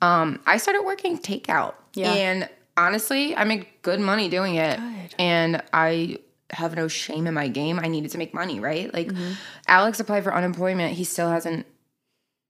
um, 0.02 0.40
I 0.46 0.58
started 0.58 0.84
working 0.84 1.18
takeout. 1.18 1.74
Yeah. 1.94 2.14
And 2.14 2.50
honestly, 2.76 3.36
I 3.36 3.44
make 3.44 3.82
good 3.82 4.00
money 4.00 4.30
doing 4.30 4.56
it. 4.56 4.80
Good. 4.80 5.16
And 5.20 5.64
I 5.74 6.20
have 6.52 6.76
no 6.76 6.88
shame 6.88 7.28
in 7.28 7.34
my 7.34 7.48
game. 7.48 7.80
I 7.80 7.88
needed 7.88 8.12
to 8.12 8.18
make 8.18 8.34
money, 8.34 8.60
right? 8.60 8.94
Like 8.94 9.08
Mm-hmm. 9.08 9.34
Alex 9.68 10.00
applied 10.00 10.24
for 10.24 10.34
unemployment. 10.34 10.94
He 10.94 11.04
still 11.04 11.30
hasn't 11.30 11.66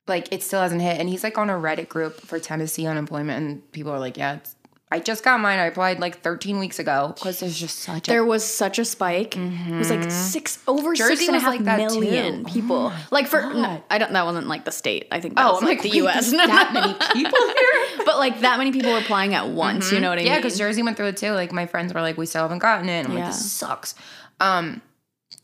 like 0.08 0.32
it 0.32 0.42
still 0.42 0.62
hasn't 0.62 0.82
hit 0.82 1.00
and 1.00 1.10
he's 1.10 1.24
like 1.24 1.38
on 1.38 1.50
a 1.50 1.54
reddit 1.54 1.90
group 1.90 2.22
for 2.22 2.40
tennessee 2.40 2.88
unemployment 2.88 3.44
and 3.44 3.72
people 3.74 3.92
are 3.92 4.00
like 4.00 4.16
yeah 4.18 4.36
it's, 4.36 4.56
i 4.90 5.00
just 5.00 5.24
got 5.24 5.40
mine 5.42 5.60
i 5.60 5.66
applied 5.66 6.00
like 6.00 6.22
13 6.22 6.60
weeks 6.60 6.80
ago 6.80 7.12
because 7.16 7.40
there's 7.42 7.60
just 7.60 7.80
such 7.80 8.08
a 8.08 8.12
There 8.12 8.24
was 8.24 8.44
such 8.46 8.80
a 8.80 8.86
spike. 8.86 9.36
It 9.36 9.78
was 9.78 9.90
like 9.92 10.10
six 10.12 10.60
over 10.68 10.90
Mm-hmm. 10.92 10.96
Jersey 10.96 11.16
six 11.16 11.28
and 11.28 11.36
a 11.36 11.38
was 11.38 11.44
half 11.44 11.52
like 11.54 11.64
that, 11.66 11.78
million 11.78 12.46
too. 12.46 12.52
people. 12.54 12.94
like 13.12 13.28
for 13.28 13.42
no, 13.42 13.84
I 13.90 13.98
don't. 13.98 14.14
That 14.14 14.26
wasn't 14.26 14.48
like 14.48 14.64
the 14.64 14.72
state. 14.72 15.08
I 15.12 15.20
think 15.20 15.36
that 15.36 15.46
oh 15.46 15.54
was 15.54 15.62
i'm 15.62 15.68
like, 15.68 15.80
like 15.80 15.84
the 15.84 15.90
wait, 15.90 15.98
U.S. 15.98 16.32
there's 16.32 16.48
that 16.48 16.72
many 16.74 16.94
people 17.22 17.40
here 17.40 18.06
but 18.06 18.18
like 18.18 18.40
that 18.42 18.58
many 18.58 18.72
people 18.72 18.92
were 18.94 19.00
applying 19.00 19.34
at 19.34 19.50
once. 19.50 19.92
You 19.92 20.00
know 20.00 20.10
what 20.10 20.20
I 20.20 20.22
yeah 20.22 20.26
mean? 20.26 20.34
Yeah, 20.34 20.38
because 20.40 20.58
jersey 20.58 20.84
went 20.84 20.96
through 20.96 21.08
it 21.08 21.18
too 21.18 21.32
like 21.32 21.52
my 21.52 21.66
friends 21.66 21.94
were 21.94 22.02
like 22.02 22.18
we 22.18 22.26
still 22.26 22.44
haven't 22.44 22.60
gotten 22.60 22.88
it 22.88 23.00
and 23.00 23.08
i'm 23.10 23.14
Yeah. 23.18 23.26
like 23.26 23.34
this 23.34 23.52
sucks 23.52 23.94
um 24.40 24.82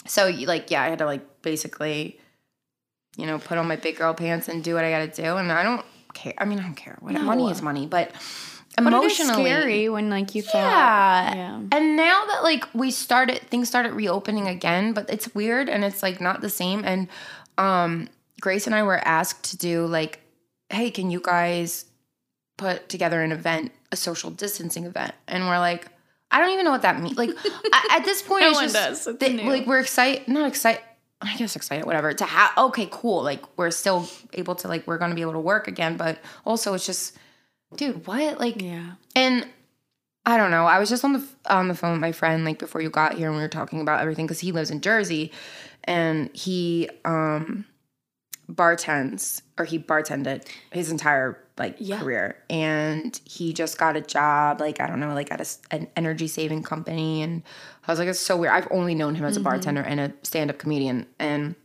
so 0.05 0.29
like 0.45 0.71
yeah 0.71 0.81
i 0.83 0.87
had 0.87 0.99
to 0.99 1.05
like 1.05 1.41
basically 1.41 2.17
you 3.17 3.25
know 3.25 3.39
put 3.39 3.57
on 3.57 3.67
my 3.67 3.75
big 3.75 3.97
girl 3.97 4.13
pants 4.13 4.47
and 4.47 4.63
do 4.63 4.73
what 4.75 4.85
i 4.85 4.89
gotta 4.89 5.07
do 5.21 5.35
and 5.37 5.51
i 5.51 5.63
don't 5.63 5.85
care 6.13 6.33
i 6.37 6.45
mean 6.45 6.59
i 6.59 6.63
don't 6.63 6.75
care 6.75 6.97
what 7.01 7.13
money 7.21 7.49
is 7.51 7.61
money 7.61 7.85
but 7.85 8.11
But 8.11 8.15
it 8.15 8.21
is 8.21 8.52
emotionally 8.77 9.43
scary 9.45 9.89
when 9.89 10.09
like 10.09 10.33
you 10.35 10.41
thought. 10.41 10.53
Yeah. 10.55 11.35
Yeah. 11.35 11.61
And 11.71 11.95
now 11.95 12.25
that 12.25 12.43
like 12.43 12.65
we 12.73 12.91
started 12.91 13.39
things 13.49 13.67
started 13.67 13.93
reopening 13.93 14.47
again, 14.47 14.93
but 14.93 15.09
it's 15.09 15.33
weird 15.35 15.69
and 15.69 15.83
it's 15.83 16.01
like 16.03 16.19
not 16.21 16.41
the 16.41 16.49
same. 16.49 16.83
And 16.85 17.07
um 17.57 18.09
Grace 18.41 18.65
and 18.65 18.75
I 18.75 18.83
were 18.83 18.97
asked 18.97 19.51
to 19.51 19.57
do 19.57 19.85
like, 19.85 20.19
hey, 20.69 20.91
can 20.91 21.09
you 21.11 21.21
guys 21.23 21.85
put 22.57 22.89
together 22.89 23.21
an 23.21 23.31
event, 23.31 23.71
a 23.91 23.95
social 23.95 24.31
distancing 24.31 24.85
event? 24.85 25.13
And 25.27 25.45
we're 25.47 25.59
like, 25.59 25.87
I 26.31 26.39
don't 26.39 26.49
even 26.51 26.65
know 26.65 26.71
what 26.71 26.81
that 26.81 26.99
means. 27.01 27.17
Like 27.17 27.29
I- 27.45 27.97
at 27.99 28.05
this 28.05 28.21
point, 28.21 28.41
No 28.41 28.49
it's 28.49 28.55
one 28.57 28.65
just 28.65 28.75
does. 28.75 29.07
It's 29.07 29.19
that- 29.19 29.31
new. 29.33 29.43
like 29.49 29.65
we're 29.67 29.79
excited, 29.79 30.27
not 30.27 30.47
excited. 30.47 30.81
I 31.21 31.37
guess 31.37 31.55
excited, 31.55 31.85
whatever. 31.85 32.11
To 32.11 32.25
have 32.25 32.51
okay, 32.57 32.87
cool. 32.91 33.23
Like 33.23 33.41
we're 33.57 33.71
still 33.71 34.09
able 34.33 34.55
to 34.55 34.67
like 34.67 34.85
we're 34.87 34.97
gonna 34.97 35.15
be 35.15 35.21
able 35.21 35.31
to 35.33 35.39
work 35.39 35.69
again, 35.69 35.95
but 35.95 36.17
also 36.43 36.73
it's 36.73 36.85
just, 36.85 37.17
dude, 37.75 38.05
what? 38.07 38.39
Like 38.39 38.61
Yeah. 38.61 38.91
and 39.15 39.47
I 40.25 40.37
don't 40.37 40.51
know. 40.51 40.65
I 40.65 40.79
was 40.79 40.89
just 40.89 41.03
on 41.03 41.13
the 41.13 41.27
on 41.47 41.67
the 41.67 41.75
phone 41.75 41.91
with 41.93 42.01
my 42.01 42.11
friend 42.13 42.45
like 42.45 42.57
before 42.59 42.81
you 42.81 42.89
got 42.89 43.15
here, 43.15 43.27
and 43.27 43.35
we 43.35 43.41
were 43.41 43.49
talking 43.49 43.81
about 43.81 43.99
everything 44.01 44.25
because 44.25 44.39
he 44.39 44.51
lives 44.51 44.71
in 44.71 44.79
Jersey, 44.81 45.31
and 45.83 46.29
he 46.35 46.89
um 47.03 47.65
bartends 48.51 49.41
or 49.57 49.65
he 49.65 49.79
bartended 49.79 50.45
his 50.71 50.91
entire 50.91 51.39
like 51.57 51.75
Yeah. 51.79 51.99
career, 51.99 52.37
and 52.49 53.19
he 53.25 53.53
just 53.53 53.77
got 53.77 53.95
a 53.95 54.01
job 54.01 54.59
like 54.59 54.79
I 54.79 54.87
don't 54.87 54.99
know 54.99 55.13
like 55.13 55.31
at 55.31 55.41
a 55.41 55.75
an 55.75 55.87
energy 55.95 56.27
saving 56.27 56.63
company, 56.63 57.21
and 57.21 57.43
I 57.87 57.91
was 57.91 57.99
like 57.99 58.07
it's 58.07 58.19
so 58.19 58.37
weird. 58.37 58.53
I've 58.53 58.67
only 58.71 58.95
known 58.95 59.15
him 59.15 59.25
as 59.25 59.37
a 59.37 59.41
bartender 59.41 59.81
and 59.81 59.99
a 59.99 60.13
stand 60.23 60.49
up 60.49 60.57
comedian, 60.57 61.05
and 61.19 61.55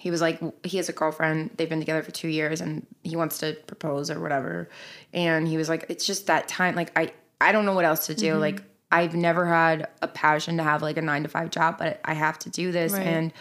he 0.00 0.10
was 0.10 0.20
like 0.20 0.40
he 0.64 0.76
has 0.76 0.88
a 0.88 0.92
girlfriend 0.92 1.50
they've 1.56 1.68
been 1.68 1.78
together 1.80 2.02
for 2.02 2.10
two 2.10 2.28
years 2.28 2.60
and 2.60 2.84
he 3.02 3.16
wants 3.16 3.38
to 3.38 3.54
propose 3.66 4.10
or 4.10 4.20
whatever 4.20 4.68
and 5.12 5.46
he 5.46 5.56
was 5.56 5.68
like 5.68 5.86
it's 5.88 6.04
just 6.06 6.26
that 6.26 6.48
time 6.48 6.74
like 6.74 6.90
i 6.98 7.12
i 7.40 7.52
don't 7.52 7.64
know 7.64 7.74
what 7.74 7.84
else 7.84 8.06
to 8.06 8.14
do 8.14 8.32
Mm-hmm. 8.32 8.40
like 8.40 8.62
i've 8.90 9.14
never 9.14 9.46
had 9.46 9.88
a 10.02 10.08
passion 10.08 10.56
to 10.56 10.62
have 10.62 10.82
like 10.82 10.96
a 10.96 11.02
nine 11.02 11.22
to 11.22 11.28
five 11.28 11.50
job 11.50 11.78
but 11.78 12.00
i 12.04 12.14
have 12.14 12.38
to 12.40 12.50
do 12.50 12.72
this 12.72 12.92
Right. 12.92 13.06
and 13.06 13.32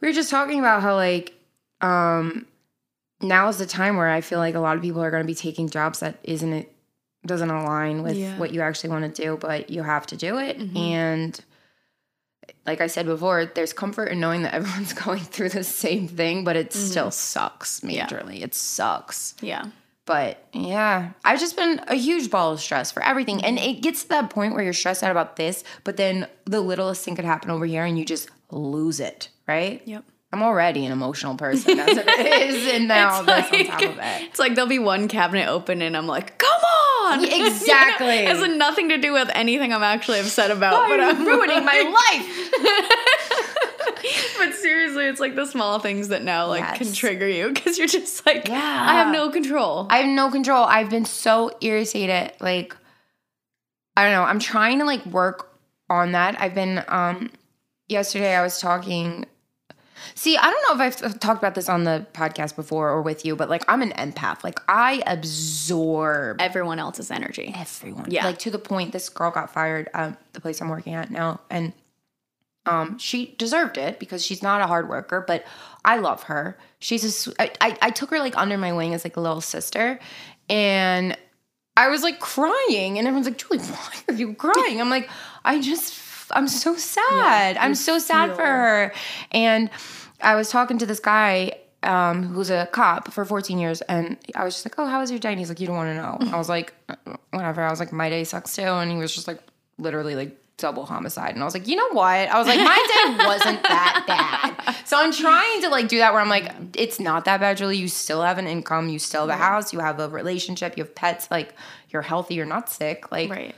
we 0.00 0.08
were 0.08 0.14
just 0.14 0.30
talking 0.30 0.58
about 0.60 0.82
how 0.82 0.94
like 0.94 1.34
um 1.80 2.46
now 3.20 3.48
is 3.48 3.58
the 3.58 3.66
time 3.66 3.96
where 3.96 4.08
i 4.08 4.20
feel 4.20 4.38
like 4.38 4.54
a 4.54 4.60
lot 4.60 4.76
of 4.76 4.82
people 4.82 5.02
are 5.02 5.10
going 5.10 5.22
to 5.22 5.26
be 5.26 5.34
taking 5.34 5.68
jobs 5.68 6.00
that 6.00 6.16
isn't 6.22 6.52
it 6.52 6.72
doesn't 7.26 7.50
align 7.50 8.02
with 8.02 8.16
Yeah. 8.16 8.30
Mm-hmm. 8.30 8.40
what 8.40 8.52
you 8.52 8.60
actually 8.62 8.90
want 8.90 9.14
to 9.14 9.22
do 9.22 9.36
but 9.36 9.70
you 9.70 9.82
have 9.82 10.06
to 10.06 10.16
do 10.16 10.38
it 10.38 10.56
and 10.76 11.40
like 12.66 12.80
I 12.80 12.86
said 12.86 13.06
before, 13.06 13.46
there's 13.46 13.72
comfort 13.72 14.06
in 14.06 14.20
knowing 14.20 14.42
that 14.42 14.54
everyone's 14.54 14.92
going 15.04 15.20
through 15.20 15.50
the 15.50 15.64
same 15.64 16.08
thing, 16.08 16.44
but 16.44 16.56
it 16.56 16.72
still 16.72 17.10
sucks 17.10 17.80
Mm-hmm. 17.80 17.90
Yeah. 17.90 18.44
It 18.44 18.54
sucks. 18.54 19.34
Yeah. 19.40 19.66
But 20.04 20.44
yeah, 20.52 21.10
I've 21.24 21.38
just 21.38 21.56
been 21.56 21.80
a 21.86 21.94
huge 21.94 22.30
ball 22.30 22.52
of 22.52 22.60
stress 22.60 22.90
for 22.90 23.02
everything. 23.04 23.44
And 23.44 23.58
it 23.58 23.82
gets 23.82 24.02
to 24.02 24.08
that 24.10 24.30
point 24.30 24.54
where 24.54 24.62
you're 24.64 24.72
stressed 24.72 25.02
out 25.02 25.12
about 25.12 25.36
this, 25.36 25.62
but 25.84 25.96
then 25.96 26.26
the 26.44 26.60
littlest 26.60 27.04
thing 27.04 27.14
could 27.14 27.24
happen 27.24 27.50
over 27.50 27.64
here 27.64 27.84
and 27.84 27.96
you 27.96 28.04
just 28.04 28.28
lose 28.50 28.98
it, 28.98 29.28
right? 29.46 29.80
Yep. 29.84 30.04
I'm 30.32 30.42
already 30.42 30.86
an 30.86 30.92
emotional 30.92 31.36
person 31.36 31.78
as 31.78 31.96
it 31.98 32.08
is, 32.08 32.72
and 32.74 32.88
now 32.88 33.20
It's 33.22 33.26
this 33.50 33.60
on 33.60 33.66
top 33.66 33.82
of 33.82 33.98
it. 33.98 34.22
It's 34.28 34.38
like 34.38 34.54
there'll 34.54 34.68
be 34.68 34.78
one 34.78 35.06
cabinet 35.08 35.46
open 35.48 35.82
and 35.82 35.94
I'm 35.96 36.06
like, 36.06 36.38
come 36.38 36.48
on! 36.50 37.24
Exactly. 37.42 38.08
it 38.08 38.28
has 38.28 38.48
nothing 38.56 38.88
to 38.90 38.96
do 38.96 39.12
with 39.12 39.28
anything 39.34 39.72
I'm 39.74 39.82
actually 39.82 40.20
upset 40.20 40.50
about. 40.50 40.88
But 40.88 41.00
I'm 41.00 41.26
ruining 41.26 41.64
my 41.64 41.82
life. 41.82 42.52
But 44.38 44.54
seriously, 44.54 45.04
it's 45.06 45.20
like 45.20 45.34
the 45.36 45.46
small 45.46 45.78
things 45.78 46.08
that 46.08 46.22
now 46.24 46.46
like 46.48 46.60
Yes. 46.60 46.78
can 46.78 46.92
trigger 46.92 47.28
you 47.28 47.52
because 47.52 47.76
you're 47.78 47.86
just 47.86 48.24
like, 48.26 48.48
Yeah. 48.48 48.56
I 48.88 48.94
have 48.94 49.12
no 49.12 49.30
control. 49.30 49.86
I 49.90 49.98
have 49.98 50.08
no 50.08 50.30
control. 50.30 50.64
I've 50.64 50.90
been 50.90 51.04
so 51.04 51.50
irritated. 51.60 52.32
Like, 52.40 52.74
I 53.96 54.02
don't 54.04 54.12
know. 54.12 54.22
I'm 54.22 54.38
trying 54.40 54.78
to 54.78 54.84
like 54.84 55.04
work 55.06 55.52
on 55.90 56.12
that. 56.12 56.40
I've 56.40 56.54
been 56.54 56.82
um 56.88 57.30
yesterday 57.88 58.34
I 58.34 58.42
was 58.42 58.58
talking 58.60 59.26
See, 60.14 60.36
I 60.36 60.42
don't 60.50 60.78
know 60.78 60.84
if 60.84 61.02
I've 61.02 61.20
talked 61.20 61.40
about 61.42 61.54
this 61.54 61.68
on 61.68 61.84
the 61.84 62.06
podcast 62.12 62.56
before 62.56 62.88
or 62.90 63.02
with 63.02 63.24
you, 63.24 63.36
but 63.36 63.48
like 63.48 63.64
I'm 63.68 63.82
an 63.82 63.90
empath. 63.92 64.44
Like 64.44 64.58
I 64.68 65.02
absorb 65.06 66.40
Everyone 66.40 66.78
else's 66.78 67.10
energy. 67.10 67.52
everyone. 67.56 68.10
Yeah. 68.10 68.24
Like 68.26 68.38
to 68.40 68.50
the 68.50 68.58
point 68.58 68.92
this 68.92 69.08
girl 69.08 69.30
got 69.30 69.52
fired 69.52 69.88
um 69.94 70.16
the 70.32 70.40
place 70.40 70.60
I'm 70.60 70.68
working 70.68 70.94
at 70.94 71.10
now 71.10 71.40
and 71.50 71.72
um 72.66 72.98
she 72.98 73.34
deserved 73.38 73.76
it 73.78 73.98
because 73.98 74.24
she's 74.24 74.42
not 74.42 74.60
a 74.60 74.66
hard 74.66 74.88
worker, 74.88 75.24
but 75.26 75.44
I 75.84 75.96
love 75.98 76.24
her. 76.24 76.56
She's 76.78 77.26
a 77.26 77.42
I, 77.42 77.50
I 77.60 77.78
I 77.82 77.90
took 77.90 78.10
her 78.10 78.18
like 78.18 78.36
under 78.36 78.56
my 78.58 78.72
wing 78.72 78.94
as 78.94 79.04
like 79.04 79.16
a 79.16 79.20
little 79.20 79.40
sister 79.40 79.98
and 80.48 81.16
I 81.76 81.88
was 81.88 82.02
like 82.02 82.20
crying 82.20 82.98
and 82.98 83.08
everyone's 83.08 83.26
like, 83.26 83.38
"Julie, 83.38 83.58
why 83.58 83.92
are 84.08 84.14
you 84.14 84.34
crying?" 84.34 84.78
I'm 84.80 84.90
like, 84.90 85.08
"I 85.42 85.58
just 85.60 85.94
I'm 86.32 86.48
so 86.48 86.76
sad. 86.76 87.56
I'm 87.56 87.74
so 87.74 87.98
sad 87.98 88.34
for 88.36 88.44
her." 88.44 88.92
And 89.30 89.70
I 90.20 90.34
was 90.34 90.50
talking 90.50 90.78
to 90.78 90.86
this 90.86 91.00
guy 91.00 91.52
um, 91.82 92.22
who's 92.24 92.50
a 92.50 92.68
cop 92.72 93.12
for 93.12 93.24
14 93.24 93.58
years, 93.58 93.80
and 93.82 94.16
I 94.36 94.44
was 94.44 94.54
just 94.54 94.66
like, 94.66 94.74
"Oh, 94.78 94.86
how 94.86 95.00
was 95.00 95.10
your 95.10 95.18
day?" 95.20 95.30
And 95.30 95.38
he's 95.38 95.48
like, 95.48 95.60
"You 95.60 95.66
don't 95.66 95.76
want 95.76 95.88
to 95.88 95.94
know." 95.94 96.32
I 96.32 96.38
was 96.38 96.48
like, 96.48 96.72
"Uh, 96.88 96.94
"Whatever." 97.30 97.62
I 97.62 97.70
was 97.70 97.80
like, 97.80 97.92
"My 97.92 98.08
day 98.08 98.24
sucks 98.24 98.54
too," 98.54 98.62
and 98.62 98.90
he 98.90 98.96
was 98.98 99.14
just 99.14 99.26
like, 99.26 99.40
literally 99.78 100.14
like 100.14 100.38
double 100.58 100.86
homicide, 100.86 101.34
and 101.34 101.42
I 101.42 101.44
was 101.44 101.54
like, 101.54 101.66
"You 101.66 101.74
know 101.74 101.88
what?" 101.90 102.04
I 102.06 102.38
was 102.38 102.46
like, 102.46 102.60
"My 102.60 102.86
day 103.16 103.24
wasn't 103.26 103.62
that 103.64 104.04
bad." 104.06 104.76
So 104.86 104.96
I'm 104.96 105.12
trying 105.12 105.62
to 105.62 105.70
like 105.70 105.88
do 105.88 105.98
that 105.98 106.12
where 106.12 106.22
I'm 106.22 106.28
like, 106.28 106.52
"It's 106.76 107.00
not 107.00 107.24
that 107.24 107.40
bad, 107.40 107.56
Julie. 107.56 107.78
You 107.78 107.88
still 107.88 108.22
have 108.22 108.38
an 108.38 108.46
income. 108.46 108.88
You 108.88 109.00
still 109.00 109.22
have 109.26 109.30
a 109.30 109.42
house. 109.42 109.72
You 109.72 109.80
have 109.80 109.98
a 109.98 110.08
relationship. 110.08 110.76
You 110.76 110.84
have 110.84 110.94
pets. 110.94 111.28
Like, 111.32 111.52
you're 111.90 112.02
healthy. 112.02 112.34
You're 112.34 112.46
not 112.46 112.70
sick. 112.70 113.10
Like, 113.10 113.28
Right. 113.30 113.54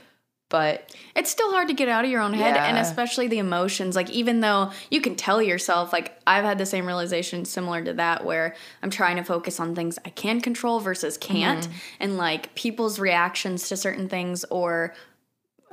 But 0.55 0.95
It's 1.17 1.29
still 1.29 1.51
hard 1.51 1.67
to 1.67 1.73
get 1.73 1.89
out 1.89 2.05
of 2.05 2.11
your 2.11 2.21
own 2.21 2.33
head 2.33 2.55
and 2.55 2.77
especially 2.77 3.27
the 3.27 3.39
emotions. 3.39 3.93
Like 3.95 4.09
even 4.09 4.39
though 4.39 4.71
you 4.89 5.01
can 5.01 5.15
tell 5.15 5.41
yourself 5.41 5.91
like 5.91 6.17
I've 6.25 6.45
had 6.45 6.57
the 6.57 6.65
same 6.65 6.85
realization 6.85 7.43
similar 7.45 7.83
to 7.83 7.93
that 7.93 8.23
where 8.23 8.55
I'm 8.81 8.89
trying 8.89 9.17
to 9.17 9.23
focus 9.23 9.59
on 9.59 9.75
things 9.75 9.99
I 10.05 10.09
can 10.11 10.39
control 10.39 10.79
versus 10.79 11.17
can't 11.17 11.65
Mm-hmm. 11.65 11.77
and 12.03 12.17
like 12.17 12.55
people's 12.55 12.99
reactions 12.99 13.67
to 13.69 13.75
certain 13.77 14.07
things 14.07 14.45
or 14.45 14.93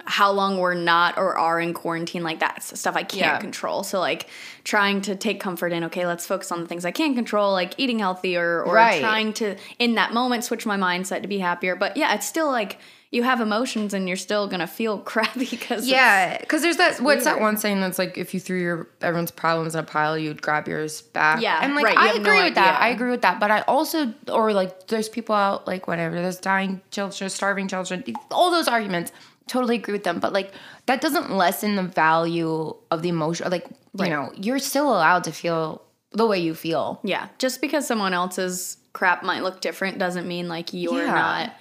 how 0.04 0.32
long 0.32 0.58
we're 0.58 0.74
not 0.74 1.16
or 1.16 1.38
are 1.38 1.60
in 1.60 1.74
quarantine 1.74 2.24
like 2.24 2.40
that's 2.40 2.76
stuff 2.78 2.96
I 2.96 3.04
can't 3.04 3.20
Yeah. 3.34 3.38
control. 3.38 3.84
So 3.84 4.00
like 4.00 4.28
trying 4.64 5.00
to 5.02 5.14
take 5.14 5.38
comfort 5.38 5.72
in 5.72 5.84
okay, 5.84 6.06
let's 6.06 6.26
focus 6.26 6.50
on 6.50 6.60
the 6.60 6.66
things 6.66 6.84
I 6.84 6.90
can 6.90 7.14
control 7.14 7.52
like 7.52 7.74
eating 7.78 8.00
healthy 8.00 8.36
or 8.36 8.62
or 8.64 8.74
Right. 8.74 9.00
trying 9.00 9.32
to 9.34 9.54
in 9.78 9.94
that 9.94 10.12
moment 10.12 10.42
switch 10.42 10.66
my 10.66 10.76
mindset 10.76 11.22
to 11.22 11.28
be 11.28 11.38
happier. 11.38 11.76
But 11.76 11.96
yeah, 11.96 12.14
it's 12.16 12.26
still 12.26 12.50
like 12.50 12.78
you 13.12 13.22
have 13.22 13.40
emotions 13.40 13.92
and 13.94 14.08
you're 14.08 14.16
still 14.16 14.48
gonna 14.48 14.66
feel 14.66 14.98
crappy 15.12 15.46
because 15.48 15.86
yeah, 15.86 16.38
because 16.38 16.62
there's 16.62 16.78
that. 16.78 16.98
What's 17.00 17.24
that 17.24 17.40
one 17.40 17.56
saying 17.58 17.80
that's 17.80 17.98
like, 17.98 18.18
if 18.18 18.34
you 18.34 18.40
threw 18.40 18.58
your 18.58 18.88
everyone's 19.00 19.30
problems 19.30 19.74
in 19.74 19.80
a 19.80 19.84
pile, 19.84 20.18
you'd 20.18 20.42
grab 20.42 20.66
yours 20.66 21.02
back. 21.02 21.40
Yeah, 21.40 21.60
and 21.62 21.74
like 21.76 21.84
right, 21.84 21.96
I 21.96 22.12
agree 22.14 22.38
no 22.38 22.44
with 22.44 22.54
that. 22.56 22.80
I 22.80 22.88
agree 22.88 23.10
with 23.10 23.22
that. 23.22 23.38
But 23.38 23.50
I 23.50 23.60
also, 23.68 24.12
or 24.28 24.52
like, 24.52 24.88
there's 24.88 25.08
people 25.08 25.34
out 25.34 25.66
like 25.68 25.86
whatever. 25.86 26.16
There's 26.16 26.38
dying 26.38 26.80
children, 26.90 27.30
starving 27.30 27.68
children. 27.68 28.02
All 28.32 28.50
those 28.50 28.66
arguments. 28.66 29.12
Totally 29.48 29.74
agree 29.76 29.92
with 29.92 30.04
them. 30.04 30.18
But 30.20 30.32
like, 30.32 30.52
that 30.86 31.00
doesn't 31.00 31.30
lessen 31.32 31.74
the 31.76 31.82
value 31.82 32.74
of 32.90 33.02
the 33.02 33.08
emotion. 33.10 33.50
Like, 33.50 33.66
Right. 33.92 34.08
you 34.08 34.14
know, 34.14 34.32
you're 34.36 34.60
still 34.60 34.88
allowed 34.88 35.24
to 35.24 35.32
feel 35.32 35.82
the 36.12 36.26
way 36.26 36.38
you 36.38 36.54
feel. 36.54 37.00
Yeah, 37.02 37.28
just 37.38 37.60
because 37.60 37.86
someone 37.86 38.14
else's 38.14 38.78
crap 38.94 39.22
might 39.24 39.42
look 39.42 39.60
different 39.60 39.98
doesn't 39.98 40.26
mean 40.26 40.48
like 40.48 40.72
you're 40.72 41.04
Yeah. 41.04 41.12
not 41.12 41.52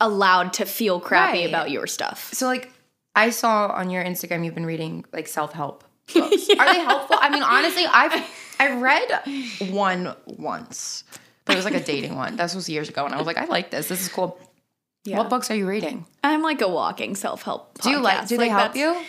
allowed 0.00 0.52
to 0.54 0.64
feel 0.66 1.00
crappy 1.00 1.40
Right. 1.40 1.48
about 1.48 1.70
your 1.70 1.86
stuff. 1.86 2.32
So 2.34 2.46
like 2.46 2.70
I 3.14 3.30
saw 3.30 3.68
on 3.68 3.90
your 3.90 4.04
Instagram 4.04 4.44
you've 4.44 4.54
been 4.54 4.66
reading 4.66 5.04
like 5.12 5.28
self-help 5.28 5.84
books. 6.14 6.48
Are 6.58 6.72
they 6.72 6.80
helpful? 6.80 7.16
I 7.20 7.30
mean, 7.30 7.42
honestly, 7.42 7.86
I've 7.86 8.12
I 8.60 8.76
read 8.78 9.70
one 9.70 10.14
once. 10.26 11.04
But 11.44 11.54
it 11.54 11.56
was 11.56 11.64
like 11.64 11.74
a 11.74 11.80
dating 11.84 12.14
one. 12.16 12.36
This 12.36 12.54
was 12.54 12.68
years 12.68 12.88
ago 12.88 13.04
and 13.04 13.14
I 13.14 13.18
was 13.18 13.26
like, 13.26 13.36
I 13.36 13.44
like 13.44 13.70
this. 13.70 13.88
This 13.88 14.00
is 14.00 14.08
cool. 14.08 14.38
Yeah. 15.04 15.18
What 15.18 15.28
books 15.28 15.50
are 15.50 15.54
you 15.54 15.66
reading? 15.68 16.06
I'm 16.22 16.42
like 16.42 16.62
a 16.62 16.68
walking 16.68 17.14
self-help. 17.14 17.80
Do 17.82 17.90
you 17.90 18.00
like 18.00 18.20
podcast. 18.20 18.28
do 18.28 18.36
they 18.38 18.48
help 18.48 18.72
that's- 18.74 18.76
you? 19.00 19.04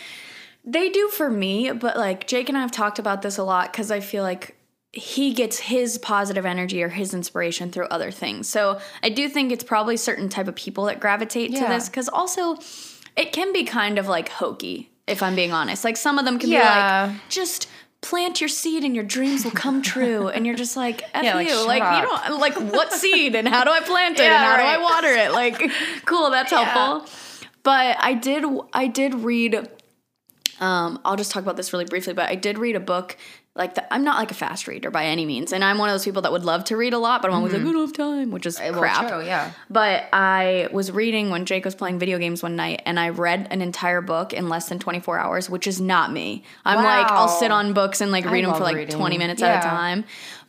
They 0.68 0.90
do 0.90 1.08
for 1.08 1.30
me, 1.30 1.70
but 1.70 1.96
like 1.96 2.26
Jake 2.26 2.48
and 2.48 2.58
I 2.58 2.60
have 2.60 2.72
talked 2.72 2.98
about 2.98 3.22
this 3.22 3.38
a 3.38 3.44
lot 3.44 3.70
because 3.72 3.90
I 3.92 4.00
feel 4.00 4.24
like 4.24 4.55
he 4.96 5.32
gets 5.34 5.58
his 5.58 5.98
positive 5.98 6.46
energy 6.46 6.82
or 6.82 6.88
his 6.88 7.12
inspiration 7.12 7.70
through 7.70 7.84
other 7.86 8.10
things. 8.10 8.48
So 8.48 8.80
I 9.02 9.10
do 9.10 9.28
think 9.28 9.52
it's 9.52 9.62
probably 9.64 9.96
certain 9.96 10.28
type 10.28 10.48
of 10.48 10.56
people 10.56 10.84
that 10.86 11.00
gravitate 11.00 11.54
to 11.56 11.60
this 11.66 11.88
because 11.88 12.08
also 12.08 12.56
it 13.16 13.32
can 13.32 13.52
be 13.52 13.64
kind 13.64 13.98
of 13.98 14.08
like 14.08 14.28
hokey, 14.30 14.90
if 15.06 15.22
I'm 15.22 15.34
being 15.34 15.52
honest. 15.52 15.84
Like 15.84 15.96
some 15.96 16.18
of 16.18 16.24
them 16.24 16.38
can 16.38 16.50
Yeah. 16.50 17.06
be 17.08 17.12
like, 17.12 17.28
just 17.28 17.68
plant 18.00 18.40
your 18.40 18.48
seed 18.48 18.84
and 18.84 18.94
your 18.94 19.04
dreams 19.04 19.44
will 19.44 19.50
come 19.52 19.82
true. 19.82 20.28
And 20.28 20.46
you're 20.46 20.54
just 20.56 20.76
like, 20.76 21.02
F 21.14 21.24
Yeah, 21.24 21.34
like, 21.34 21.48
you. 21.48 21.66
Like, 21.66 21.82
up. 21.82 21.96
you 21.96 22.02
don't, 22.02 22.40
like, 22.40 22.54
what 22.72 22.92
seed 22.92 23.34
and 23.34 23.46
how 23.48 23.64
do 23.64 23.70
I 23.70 23.80
plant 23.80 24.18
it 24.18 24.22
Yeah, 24.24 24.34
and 24.36 24.44
how 24.44 24.56
do. 24.56 24.62
I 24.62 24.78
water 24.78 25.08
it? 25.14 25.32
Like, 25.32 25.70
cool, 26.06 26.30
that's 26.30 26.52
Yeah. 26.52 26.64
helpful. 26.64 27.12
But 27.62 27.96
I 28.00 28.14
did, 28.14 28.44
I 28.72 28.86
did 28.86 29.14
read 29.14 29.68
um, 30.60 31.00
I'll 31.04 31.16
just 31.16 31.30
talk 31.32 31.42
about 31.42 31.56
this 31.56 31.72
really 31.72 31.84
briefly, 31.84 32.14
but 32.14 32.28
I 32.30 32.34
did 32.34 32.58
read 32.58 32.76
a 32.76 32.80
book. 32.80 33.16
Like 33.56 33.74
the, 33.74 33.92
I'm 33.92 34.04
not 34.04 34.18
like 34.18 34.30
a 34.30 34.34
fast 34.34 34.68
reader 34.68 34.90
by 34.90 35.06
any 35.06 35.24
means, 35.24 35.52
and 35.52 35.64
I'm 35.64 35.78
one 35.78 35.88
of 35.88 35.94
those 35.94 36.04
people 36.04 36.22
that 36.22 36.32
would 36.32 36.44
love 36.44 36.64
to 36.64 36.76
read 36.76 36.92
a 36.92 36.98
lot, 36.98 37.22
but 37.22 37.30
I'm 37.30 37.36
always 37.38 37.52
like, 37.52 37.62
I 37.62 37.64
don't 37.64 37.80
have 37.80 37.92
time, 37.92 38.30
which 38.30 38.44
is 38.46 38.56
Mm-hmm. 38.58 38.72
Well, 38.72 38.80
crap. 38.80 39.08
true, 39.08 39.22
yeah. 39.24 39.50
But 39.70 40.08
I 40.12 40.68
was 40.72 40.90
reading 40.92 41.30
when 41.30 41.44
Jake 41.46 41.64
was 41.64 41.74
playing 41.74 41.98
video 41.98 42.18
games 42.18 42.42
one 42.42 42.56
night, 42.56 42.82
and 42.86 42.98
I 42.98 43.10
read 43.10 43.48
an 43.50 43.62
entire 43.62 44.00
book 44.00 44.32
in 44.32 44.48
less 44.48 44.68
than 44.68 44.78
24 44.78 45.18
hours, 45.18 45.50
which 45.50 45.66
is 45.66 45.80
not 45.80 46.12
me. 46.12 46.44
I'm 46.64 46.82
like, 46.82 47.06
I'll 47.10 47.28
sit 47.28 47.50
on 47.50 47.72
books 47.72 48.00
and 48.00 48.10
like 48.12 48.24
read 48.24 48.44
them 48.44 48.54
for 48.54 48.60
like 48.60 48.76
reading. 48.76 48.96
20 48.96 49.18
minutes 49.18 49.42
at 49.42 49.64
a 49.64 49.68
time. 49.68 50.04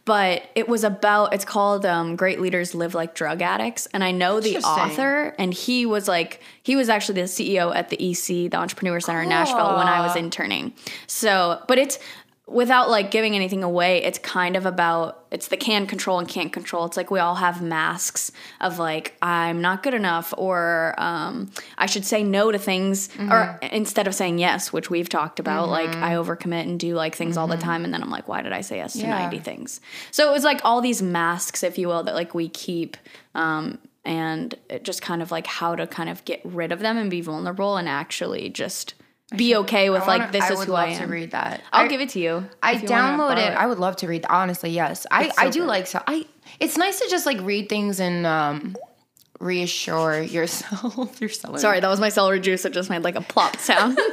But 0.06 0.44
it 0.56 0.70
was 0.70 0.86
about, 0.86 1.34
it's 1.34 1.44
called 1.44 1.86
um, 1.86 2.16
Great 2.16 2.40
Leaders 2.40 2.74
Live 2.74 2.96
Like 2.96 3.14
Drug 3.14 3.42
Addicts. 3.42 3.88
And 3.88 4.06
I 4.06 4.12
know 4.12 4.40
the 4.40 4.56
author, 4.60 5.36
and 5.38 5.54
he 5.54 5.86
was 5.86 6.08
like, 6.08 6.42
he 6.64 6.78
was 6.78 6.88
actually 6.88 7.22
the 7.22 7.28
CEO 7.28 7.76
at 7.76 7.90
the 7.90 8.12
EC, 8.12 8.50
the 8.50 8.56
Entrepreneur 8.56 9.02
Center 9.02 9.24
in 9.24 9.30
Nashville, 9.30 9.76
when 9.76 9.88
I 9.88 10.00
was 10.00 10.16
interning. 10.16 10.72
So, 11.08 11.62
but 11.68 11.78
it's, 11.78 12.00
without 12.48 12.90
like 12.90 13.12
giving 13.12 13.36
anything 13.36 13.62
away, 13.64 14.02
it's 14.04 14.18
kind 14.18 14.56
of 14.56 14.66
about 14.66 15.26
it's 15.30 15.50
the 15.50 15.58
can 15.58 15.86
control 15.86 16.18
and 16.18 16.28
can't 16.30 16.54
control. 16.54 16.86
It's 16.86 16.96
like 16.96 17.12
we 17.12 17.20
all 17.20 17.36
have 17.36 17.62
masks 17.62 18.32
of 18.62 18.80
like 18.80 19.16
I'm 19.22 19.62
not 19.62 19.84
good 19.84 19.94
enough 19.94 20.34
or 20.38 20.96
um, 20.98 21.52
I 21.78 21.86
should 21.86 22.06
say 22.06 22.24
no 22.24 22.52
to 22.52 22.58
things 22.58 23.10
or 23.20 23.60
instead 23.62 24.08
of 24.08 24.16
saying 24.16 24.40
yes, 24.40 24.72
which 24.72 24.90
we've 24.90 25.10
talked 25.10 25.40
about. 25.42 25.68
Like 25.68 25.94
I 25.98 26.14
overcommit 26.14 26.62
and 26.64 26.80
do 26.80 26.96
like 26.96 27.16
things 27.16 27.36
all 27.36 27.48
the 27.48 27.58
time, 27.58 27.84
and 27.84 27.94
then 27.94 28.02
I'm 28.02 28.10
like, 28.10 28.28
why 28.30 28.42
did 28.42 28.54
I 28.54 28.62
say 28.62 28.78
yes 28.78 28.94
to 28.94 29.00
Yeah. 29.00 29.10
ninety 29.10 29.40
things? 29.40 29.82
So 30.12 30.30
it 30.30 30.32
was 30.32 30.46
like 30.46 30.62
all 30.64 30.80
these 30.80 31.02
masks, 31.02 31.64
if 31.64 31.78
you 31.78 31.88
will, 31.90 32.04
that 32.04 32.16
like 32.16 32.34
we 32.34 32.48
keep. 32.50 32.96
Um, 33.36 33.80
and 34.06 34.56
just 34.84 35.02
kind 35.02 35.22
of 35.22 35.32
like 35.32 35.46
how 35.46 35.76
to 35.76 35.86
kind 35.86 36.08
of 36.08 36.24
get 36.24 36.40
rid 36.46 36.72
of 36.72 36.80
them 36.80 36.98
and 36.98 37.12
be 37.12 37.20
vulnerable 37.20 37.76
and 37.76 37.90
actually 37.90 38.48
just 38.50 38.94
be 39.36 39.56
okay 39.58 39.90
with 39.90 40.08
like 40.08 40.20
wanna- 40.22 40.32
this 40.32 40.44
I 40.44 40.54
is 40.54 40.64
who 40.64 40.74
I 40.74 40.88
am. 40.88 41.00
to 41.00 41.08
read 41.08 41.32
that. 41.32 41.62
I'll 41.74 41.86
I- 41.86 41.88
give 41.90 42.00
it 42.02 42.10
to 42.10 42.20
you. 42.20 42.48
I 42.64 42.74
you 42.74 42.88
download 42.88 43.38
it. 43.38 43.54
I 43.54 43.68
would 43.68 43.80
love 43.80 43.98
to 43.98 44.08
read. 44.08 44.26
Honestly, 44.30 44.70
yes. 44.70 45.06
I 45.12 45.28
so 45.30 45.34
I 45.38 45.50
do 45.50 45.60
good. 45.62 45.68
like 45.68 45.88
so. 45.88 46.02
I 46.08 46.26
it's 46.60 46.78
nice 46.78 47.00
to 47.02 47.08
just 47.10 47.26
like 47.26 47.40
read 47.42 47.68
things 47.70 48.00
and 48.00 48.26
um 48.26 48.76
reassure 49.40 50.22
yourself. 50.22 51.20
yourself. 51.22 51.60
Sorry, 51.60 51.80
that 51.80 51.88
was 51.90 52.00
my 52.00 52.10
celery 52.10 52.40
juice. 52.40 52.66
It 52.66 52.74
just 52.74 52.90
made 52.90 53.04
like 53.04 53.16
a 53.16 53.22
plop 53.22 53.58
sound. 53.58 54.00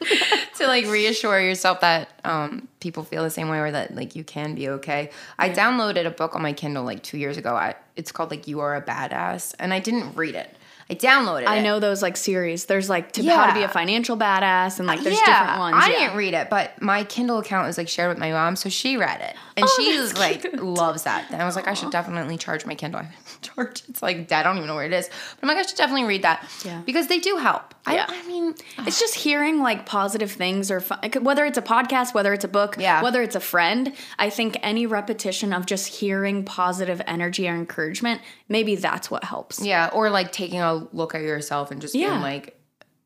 to 0.56 0.66
like 0.66 0.86
reassure 0.86 1.38
yourself 1.40 1.80
that 1.80 2.08
um 2.24 2.66
people 2.80 3.04
feel 3.04 3.22
the 3.22 3.30
same 3.30 3.48
way 3.50 3.58
or 3.58 3.70
that 3.70 3.94
like 3.94 4.14
you 4.16 4.24
can 4.24 4.54
be 4.54 4.68
okay. 4.68 5.10
I 5.38 5.50
downloaded 5.50 6.06
a 6.06 6.10
book 6.10 6.34
on 6.34 6.42
my 6.42 6.52
Kindle 6.52 6.84
like 6.84 7.02
two 7.02 7.18
years 7.18 7.36
ago. 7.36 7.54
I, 7.54 7.74
it's 7.96 8.10
called 8.12 8.30
like 8.30 8.46
You 8.48 8.60
Are 8.60 8.74
a 8.76 8.82
Badass, 8.82 9.54
and 9.58 9.74
I 9.74 9.78
didn't 9.78 10.14
read 10.16 10.34
it. 10.34 10.54
I 10.90 10.94
downloaded 10.94 11.42
it. 11.42 11.48
I 11.48 11.60
know 11.60 11.78
those 11.78 12.02
like 12.02 12.16
series. 12.16 12.64
There's 12.64 12.90
like 12.90 13.12
to 13.12 13.22
how 13.28 13.46
to 13.46 13.54
be 13.54 13.62
a 13.62 13.68
financial 13.68 14.16
badass 14.16 14.78
and 14.78 14.88
like 14.88 15.00
uh, 15.00 15.04
there's 15.04 15.18
different 15.20 15.58
ones. 15.58 15.76
I 15.78 15.90
yeah. 15.90 15.98
didn't 16.00 16.16
read 16.16 16.34
it, 16.34 16.50
but 16.50 16.80
my 16.82 17.04
Kindle 17.04 17.38
account 17.38 17.68
is 17.68 17.78
like 17.78 17.88
shared 17.88 18.08
with 18.08 18.18
my 18.18 18.32
mom, 18.32 18.56
so 18.56 18.68
she 18.68 18.96
read 18.96 19.20
it, 19.20 19.36
and 19.56 19.66
Oh, 19.68 19.74
she 19.78 19.98
was 19.98 20.18
like 20.18 20.40
cute. 20.40 20.60
loves 20.62 21.04
that. 21.04 21.30
And 21.30 21.40
I 21.40 21.46
was 21.46 21.54
like, 21.54 21.68
I 21.68 21.74
should 21.74 21.90
definitely 21.92 22.36
charge 22.36 22.66
my 22.66 22.74
Kindle. 22.74 23.00
I 23.02 23.08
charge. 23.42 23.82
It's 23.88 24.02
like 24.02 24.32
I 24.32 24.42
don't 24.42 24.56
even 24.56 24.66
know 24.66 24.74
where 24.74 24.86
it 24.86 24.92
is, 24.92 25.08
but 25.08 25.38
I'm 25.42 25.48
like, 25.54 25.64
I 25.64 25.68
should 25.68 25.78
definitely 25.78 26.04
read 26.08 26.22
that. 26.22 26.44
Yeah. 26.64 26.82
because 26.84 27.06
they 27.06 27.20
do 27.20 27.36
help. 27.36 27.74
Yeah. 27.88 28.06
I, 28.08 28.20
I 28.22 28.26
mean, 28.28 28.54
It's 28.86 29.00
just 29.00 29.14
hearing 29.14 29.60
like 29.62 29.86
positive 29.86 30.30
things 30.32 30.70
or 30.70 30.80
fun, 30.80 30.98
whether 31.22 31.44
it's 31.44 31.56
a 31.58 31.62
podcast, 31.62 32.14
whether 32.14 32.32
it's 32.34 32.44
a 32.44 32.48
book, 32.48 32.76
Yeah. 32.78 33.02
whether 33.02 33.22
it's 33.22 33.34
a 33.36 33.40
friend. 33.40 33.92
I 34.18 34.28
think 34.30 34.58
any 34.62 34.86
repetition 34.86 35.52
of 35.52 35.66
just 35.66 35.86
hearing 35.86 36.44
positive 36.44 37.00
energy 37.06 37.48
or 37.48 37.54
encouragement, 37.54 38.20
maybe 38.50 38.74
that's 38.76 39.10
what 39.10 39.24
helps. 39.24 39.64
yeah, 39.64 39.88
or 39.94 40.10
like 40.10 40.32
taking 40.32 40.60
a 40.60 40.86
look 40.92 41.14
at 41.14 41.22
yourself 41.22 41.70
and 41.70 41.80
just 41.80 41.94
Yeah. 41.94 42.10
being 42.10 42.20
like, 42.20 42.60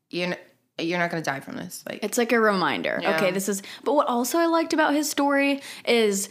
you're 0.09 0.35
you're 0.77 0.99
not 0.99 1.09
gonna 1.09 1.23
die 1.23 1.39
from 1.39 1.55
this. 1.55 1.83
Like, 1.87 2.03
It's 2.03 2.17
like 2.17 2.33
a 2.33 2.39
reminder. 2.39 2.99
Yeah. 3.01 3.15
Okay, 3.15 3.31
this 3.31 3.47
is. 3.47 3.63
But 3.85 3.93
what 3.93 4.07
also 4.07 4.37
I 4.37 4.47
liked 4.47 4.73
about 4.73 4.93
his 4.93 5.09
story 5.09 5.61
is 5.85 6.27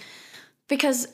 because 0.68 1.08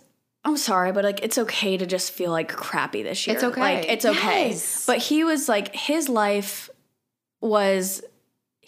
I'm 0.44 0.56
sorry, 0.56 0.90
but 0.90 1.04
like 1.04 1.22
it's 1.22 1.38
okay 1.38 1.76
to 1.76 1.86
just 1.86 2.10
feel 2.10 2.32
like 2.32 2.48
crappy 2.48 3.02
this 3.04 3.24
year. 3.26 3.36
It's 3.36 3.44
okay. 3.44 3.60
Like 3.60 3.88
it's 3.88 4.04
okay. 4.04 4.48
Yes. 4.48 4.84
But 4.86 4.98
he 4.98 5.22
was 5.22 5.48
like 5.48 5.74
his 5.76 6.08
life 6.08 6.70
was 7.40 8.02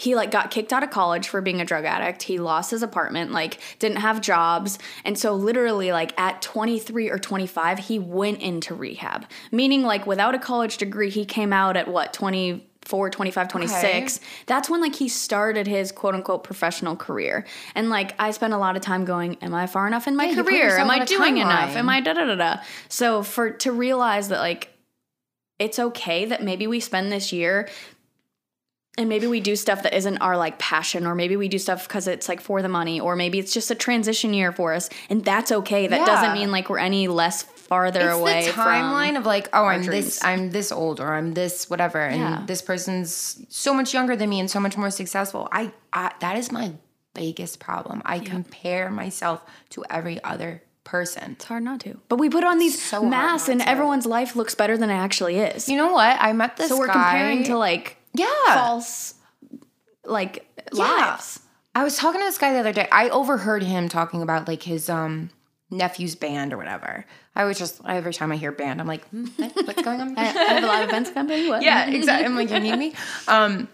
he 0.02 0.16
like 0.16 0.32
got 0.32 0.50
kicked 0.50 0.72
out 0.72 0.82
of 0.82 0.90
college 0.90 1.28
for 1.28 1.40
being 1.40 1.60
a 1.60 1.64
drug 1.64 1.84
addict. 1.84 2.24
He 2.24 2.38
lost 2.38 2.72
his 2.72 2.82
apartment, 2.82 3.30
like 3.30 3.60
didn't 3.78 3.98
have 3.98 4.20
jobs. 4.20 4.80
And 5.04 5.16
so 5.16 5.32
literally 5.32 5.92
like 5.92 6.18
at 6.18 6.42
23 6.42 7.08
or 7.08 7.20
25, 7.20 7.78
he 7.78 8.00
went 8.00 8.40
into 8.40 8.74
rehab. 8.74 9.26
Meaning 9.52 9.82
like 9.82 10.04
without 10.04 10.34
a 10.34 10.40
college 10.40 10.78
degree, 10.78 11.08
he 11.08 11.24
came 11.24 11.52
out 11.52 11.76
at 11.76 11.86
what 11.86 12.12
24, 12.12 13.10
25, 13.10 13.48
26. 13.48 14.18
That's 14.46 14.68
when 14.68 14.80
like 14.80 14.96
he 14.96 15.06
started 15.06 15.68
his 15.68 15.92
quote 15.92 16.16
unquote 16.16 16.42
professional 16.42 16.96
career. 16.96 17.46
And 17.76 17.88
like 17.88 18.16
I 18.18 18.32
spent 18.32 18.54
a 18.54 18.58
lot 18.58 18.74
of 18.74 18.82
time 18.82 19.04
going, 19.04 19.36
am 19.36 19.54
I 19.54 19.68
far 19.68 19.86
enough 19.86 20.08
in 20.08 20.16
my 20.16 20.24
Yeah, 20.24 20.42
career? 20.42 20.78
Am 20.78 20.90
I 20.90 21.04
doing 21.04 21.36
enough? 21.36 21.76
Am 21.76 21.88
I 21.88 22.00
da 22.00 22.14
da 22.14 22.24
da 22.24 22.34
da? 22.34 22.56
So 22.88 23.22
for 23.22 23.52
to 23.52 23.70
realize 23.70 24.30
that 24.30 24.40
like 24.40 24.68
it's 25.60 25.78
okay 25.78 26.24
that 26.24 26.42
maybe 26.42 26.66
we 26.66 26.80
spend 26.80 27.12
this 27.12 27.32
year 27.32 27.68
and 28.98 29.08
maybe 29.08 29.26
we 29.26 29.40
do 29.40 29.56
stuff 29.56 29.82
that 29.84 29.94
isn't 29.96 30.18
our 30.18 30.36
like 30.36 30.58
passion 30.58 31.06
or 31.06 31.14
maybe 31.14 31.34
we 31.36 31.48
do 31.48 31.58
stuff 31.58 31.88
because 31.88 32.06
it's 32.06 32.28
like 32.28 32.40
for 32.40 32.60
the 32.60 32.68
money 32.68 33.00
or 33.00 33.16
maybe 33.16 33.38
it's 33.38 33.52
just 33.52 33.70
a 33.70 33.74
transition 33.74 34.34
year 34.34 34.52
for 34.52 34.74
us 34.74 34.90
and 35.08 35.24
that's 35.24 35.50
okay 35.50 35.86
that 35.86 36.00
Yeah. 36.00 36.06
doesn't 36.06 36.34
mean 36.34 36.50
like 36.52 36.68
we're 36.68 36.78
any 36.78 37.08
less 37.08 37.42
farther 37.42 38.10
it's 38.10 38.18
away 38.18 38.46
the 38.46 38.52
timeline 38.52 39.16
of 39.16 39.24
like, 39.24 39.48
oh, 39.54 39.64
I'm 39.64 39.80
dreams. 39.82 40.04
this, 40.06 40.24
I'm 40.24 40.50
this 40.50 40.70
old, 40.70 41.00
or 41.00 41.14
I'm 41.14 41.32
this 41.32 41.70
whatever, 41.70 42.00
and 42.00 42.20
Yeah. 42.20 42.42
this 42.46 42.60
person's 42.60 43.44
so 43.48 43.72
much 43.72 43.94
younger 43.94 44.14
than 44.14 44.28
me 44.28 44.40
and 44.40 44.50
so 44.50 44.60
much 44.60 44.76
more 44.76 44.90
successful. 44.90 45.48
I, 45.50 45.72
I 45.92 46.12
that 46.20 46.36
is 46.36 46.52
my 46.52 46.72
biggest 47.14 47.60
problem. 47.60 48.02
I 48.04 48.18
compare 48.18 48.90
myself 48.90 49.42
to 49.70 49.84
every 49.88 50.22
other 50.22 50.62
person. 50.84 51.32
it's 51.32 51.44
hard 51.46 51.62
not 51.62 51.78
to 51.80 51.98
but 52.08 52.16
we 52.16 52.28
put 52.28 52.42
on 52.44 52.58
these 52.58 52.82
So 52.82 53.02
masks 53.04 53.48
and 53.48 53.60
to. 53.60 53.68
everyone's 53.68 54.04
life 54.04 54.34
looks 54.36 54.54
better 54.54 54.76
than 54.76 54.90
it 54.90 54.94
actually 54.96 55.38
is 55.38 55.68
You 55.68 55.76
know 55.76 55.92
what? 55.92 56.16
I 56.20 56.32
met 56.32 56.56
this. 56.56 56.68
so 56.68 56.76
we're 56.78 56.88
guy- 56.88 56.92
comparing 57.12 57.44
to 57.44 57.56
like 57.56 57.96
yeah. 58.14 58.54
false 58.54 59.14
like 60.04 60.46
lives 60.72 61.40
I 61.74 61.84
was 61.84 61.96
talking 61.96 62.20
to 62.20 62.24
this 62.24 62.38
guy 62.38 62.52
the 62.52 62.58
other 62.60 62.72
day. 62.72 62.88
I 62.92 63.08
overheard 63.08 63.62
him 63.62 63.88
talking 63.88 64.22
about 64.22 64.46
like 64.46 64.62
his 64.62 64.90
um 64.90 65.30
nephew's 65.70 66.14
band 66.14 66.52
or 66.52 66.58
whatever. 66.58 67.06
I 67.34 67.44
was 67.44 67.58
just 67.58 67.80
every 67.86 68.12
time 68.12 68.30
I 68.30 68.36
hear 68.36 68.52
band, 68.52 68.80
I'm 68.80 68.86
like, 68.86 69.06
hmm, 69.08 69.26
what's 69.36 69.82
going 69.82 70.00
on? 70.00 70.18
I, 70.18 70.22
I 70.26 70.26
have 70.26 70.64
a 70.64 70.66
live 70.66 70.88
events 70.88 71.10
company 71.10 71.48
what 71.48 71.62
yeah, 71.62 71.88
exactly. 71.88 72.26
I'm 72.26 72.36
like, 72.36 72.50
you 72.50 72.60
need 72.60 72.76
me. 72.76 72.94
Um, 73.26 73.68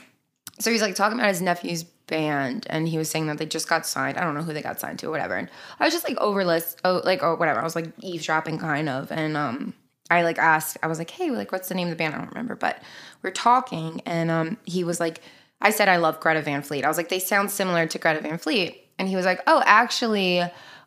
so 0.60 0.70
he's 0.70 0.82
like 0.82 0.94
talking 0.94 1.18
about 1.18 1.30
his 1.30 1.42
nephew's 1.42 1.82
band, 1.82 2.66
and 2.70 2.88
he 2.88 2.98
was 2.98 3.10
saying 3.10 3.26
that 3.26 3.38
they 3.38 3.46
just 3.46 3.68
got 3.68 3.84
signed. 3.84 4.16
I 4.16 4.22
don't 4.22 4.34
know 4.34 4.42
who 4.42 4.52
they 4.52 4.62
got 4.62 4.78
signed 4.78 5.00
to 5.00 5.06
or 5.06 5.10
whatever. 5.10 5.34
And 5.34 5.48
I 5.80 5.84
was 5.84 5.92
just 5.92 6.08
like 6.08 6.16
overlist, 6.18 6.76
oh, 6.84 7.02
like 7.04 7.22
or 7.22 7.34
whatever. 7.34 7.60
I 7.60 7.64
was 7.64 7.74
like 7.74 7.90
eavesdropping 8.00 8.58
kind 8.58 8.88
of, 8.88 9.10
and 9.10 9.36
um, 9.36 9.74
I 10.10 10.22
like 10.22 10.38
asked, 10.38 10.78
I 10.82 10.86
was 10.86 10.98
like, 10.98 11.10
hey, 11.10 11.30
like 11.30 11.52
what's 11.52 11.68
the 11.68 11.74
name 11.74 11.88
of 11.88 11.90
the 11.90 11.96
band? 11.96 12.14
I 12.14 12.18
don't 12.18 12.28
remember, 12.28 12.56
but 12.56 12.82
we're 13.22 13.30
talking, 13.30 14.00
and 14.06 14.30
um, 14.30 14.58
he 14.64 14.84
was 14.84 15.00
like, 15.00 15.20
I 15.60 15.70
said 15.70 15.88
I 15.88 15.96
love 15.96 16.20
Greta 16.20 16.42
Van 16.42 16.62
Fleet. 16.62 16.84
I 16.84 16.88
was 16.88 16.96
like, 16.96 17.08
they 17.08 17.18
sound 17.18 17.50
similar 17.50 17.86
to 17.86 17.98
Greta 17.98 18.20
Van 18.20 18.38
Fleet, 18.38 18.88
and 18.98 19.08
he 19.08 19.16
was 19.16 19.24
like, 19.24 19.40
oh, 19.46 19.62
actually, 19.66 20.42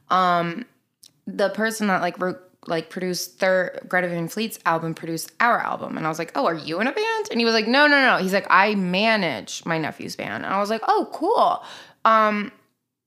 um, 0.10 0.66
the 1.28 1.50
person 1.50 1.88
that 1.88 2.02
like 2.02 2.20
wrote 2.20 2.42
like 2.68 2.90
produced 2.90 3.40
their 3.40 3.80
Greta 3.88 4.08
Van 4.08 4.28
Fleet's 4.28 4.60
album 4.66 4.94
produced 4.94 5.32
our 5.40 5.60
album. 5.60 5.98
And 5.98 6.06
I 6.06 6.10
was 6.10 6.20
like, 6.20 6.32
Oh, 6.36 6.46
are 6.46 6.54
you 6.54 6.80
in 6.80 6.88
a 6.88 6.92
band? 6.92 7.28
And 7.32 7.40
he 7.40 7.46
was 7.46 7.54
like, 7.54 7.68
No, 7.68 7.88
no, 7.88 8.00
no. 8.02 8.22
He's 8.22 8.34
like, 8.34 8.46
I 8.50 8.76
manage 8.76 9.66
my 9.66 9.78
nephew's 9.78 10.16
band. 10.16 10.46
And 10.46 10.54
I 10.54 10.60
was 10.60 10.70
like, 10.70 10.82
Oh, 10.88 11.10
cool. 11.12 11.64
Um, 12.06 12.52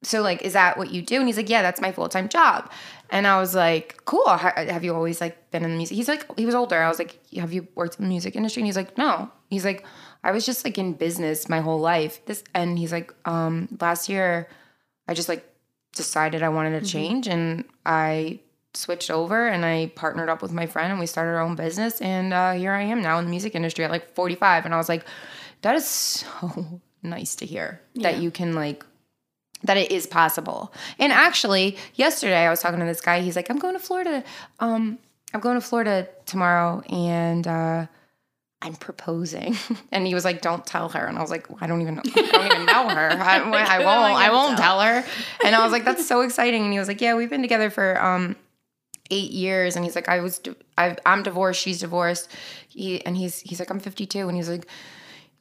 so 0.06 0.22
like, 0.22 0.42
is 0.42 0.52
that 0.52 0.76
what 0.76 0.90
you 0.90 1.02
do? 1.02 1.16
And 1.16 1.26
he's 1.26 1.36
like, 1.36 1.48
Yeah, 1.48 1.62
that's 1.62 1.80
my 1.80 1.92
full-time 1.92 2.28
job. 2.28 2.70
And 3.10 3.26
I 3.26 3.38
was 3.38 3.54
like, 3.54 4.04
Cool. 4.04 4.26
Have 4.28 4.84
you 4.84 4.94
always 4.94 5.20
like 5.20 5.50
been 5.50 5.64
in 5.64 5.70
the 5.70 5.76
music? 5.76 5.96
He's 5.96 6.08
like, 6.08 6.26
he 6.38 6.46
was 6.46 6.54
older. 6.54 6.82
I 6.82 6.88
was 6.88 6.98
like, 6.98 7.18
Have 7.36 7.52
you 7.52 7.68
worked 7.74 7.98
in 7.98 8.04
the 8.04 8.08
music 8.08 8.36
industry? 8.36 8.60
And 8.60 8.66
he's 8.66 8.76
like, 8.76 8.96
No. 8.98 9.30
He's 9.50 9.64
like, 9.64 9.84
I 10.22 10.32
was 10.32 10.46
just 10.46 10.64
like 10.64 10.78
in 10.78 10.94
business 10.94 11.48
my 11.48 11.60
whole 11.60 11.78
life. 11.78 12.24
This 12.26 12.42
and 12.54 12.78
he's 12.78 12.92
like, 12.92 13.12
um, 13.26 13.68
last 13.80 14.08
year 14.08 14.48
I 15.06 15.14
just 15.14 15.28
like 15.28 15.44
decided 15.94 16.42
I 16.42 16.48
wanted 16.48 16.82
to 16.82 16.86
change 16.86 17.28
and 17.28 17.64
I 17.86 18.40
switched 18.72 19.10
over 19.10 19.46
and 19.46 19.64
I 19.64 19.92
partnered 19.94 20.28
up 20.28 20.42
with 20.42 20.50
my 20.50 20.66
friend 20.66 20.90
and 20.90 20.98
we 20.98 21.06
started 21.06 21.30
our 21.32 21.40
own 21.40 21.54
business 21.54 22.00
and 22.00 22.32
uh, 22.32 22.52
here 22.52 22.72
I 22.72 22.82
am 22.82 23.02
now 23.02 23.18
in 23.18 23.26
the 23.26 23.30
music 23.30 23.54
industry 23.54 23.84
at 23.84 23.90
like 23.90 24.12
45 24.14 24.64
and 24.64 24.74
I 24.74 24.76
was 24.78 24.88
like 24.88 25.04
that 25.62 25.76
is 25.76 25.86
so 25.86 26.80
nice 27.02 27.36
to 27.36 27.46
hear 27.46 27.80
that 27.96 28.18
you 28.18 28.30
can 28.32 28.54
like 28.54 28.84
that 29.64 29.76
it 29.76 29.90
is 29.90 30.06
possible. 30.06 30.72
And 30.98 31.12
actually, 31.12 31.76
yesterday 31.94 32.46
I 32.46 32.50
was 32.50 32.60
talking 32.60 32.80
to 32.80 32.86
this 32.86 33.00
guy. 33.00 33.20
He's 33.20 33.36
like, 33.36 33.50
"I'm 33.50 33.58
going 33.58 33.74
to 33.74 33.80
Florida. 33.80 34.22
Um, 34.60 34.98
I'm 35.32 35.40
going 35.40 35.56
to 35.56 35.60
Florida 35.60 36.06
tomorrow, 36.26 36.82
and 36.88 37.46
uh, 37.46 37.86
I'm 38.62 38.74
proposing." 38.76 39.56
And 39.90 40.06
he 40.06 40.14
was 40.14 40.24
like, 40.24 40.42
"Don't 40.42 40.64
tell 40.66 40.88
her." 40.90 41.06
And 41.06 41.16
I 41.18 41.20
was 41.20 41.30
like, 41.30 41.46
"I 41.60 41.66
don't 41.66 41.80
even 41.80 41.96
know. 41.96 42.02
I 42.04 42.20
don't 42.22 42.46
even 42.46 42.66
know 42.66 42.88
her. 42.88 43.10
I, 43.10 43.38
I 43.78 43.78
won't. 43.78 44.16
I 44.16 44.30
won't 44.30 44.58
tell 44.58 44.80
her." 44.80 45.04
And 45.44 45.54
I 45.54 45.62
was 45.64 45.72
like, 45.72 45.84
"That's 45.84 46.06
so 46.06 46.20
exciting." 46.26 46.62
And 46.64 46.72
he 46.72 46.78
was 46.78 46.88
like, 46.88 47.00
"Yeah, 47.00 47.14
we've 47.14 47.30
been 47.30 47.42
together 47.42 47.70
for 47.70 48.02
um, 48.02 48.36
eight 49.10 49.30
years." 49.30 49.76
And 49.76 49.84
he's 49.84 49.94
like, 49.94 50.08
"I 50.08 50.20
was, 50.20 50.40
I, 50.76 50.96
I'm 51.06 51.22
divorced. 51.22 51.60
She's 51.60 51.80
divorced." 51.80 52.30
He 52.68 53.04
and 53.06 53.16
he's 53.16 53.40
he's 53.40 53.60
like, 53.60 53.70
"I'm 53.70 53.80
52," 53.80 54.28
and 54.28 54.36
he's 54.36 54.48
like 54.48 54.66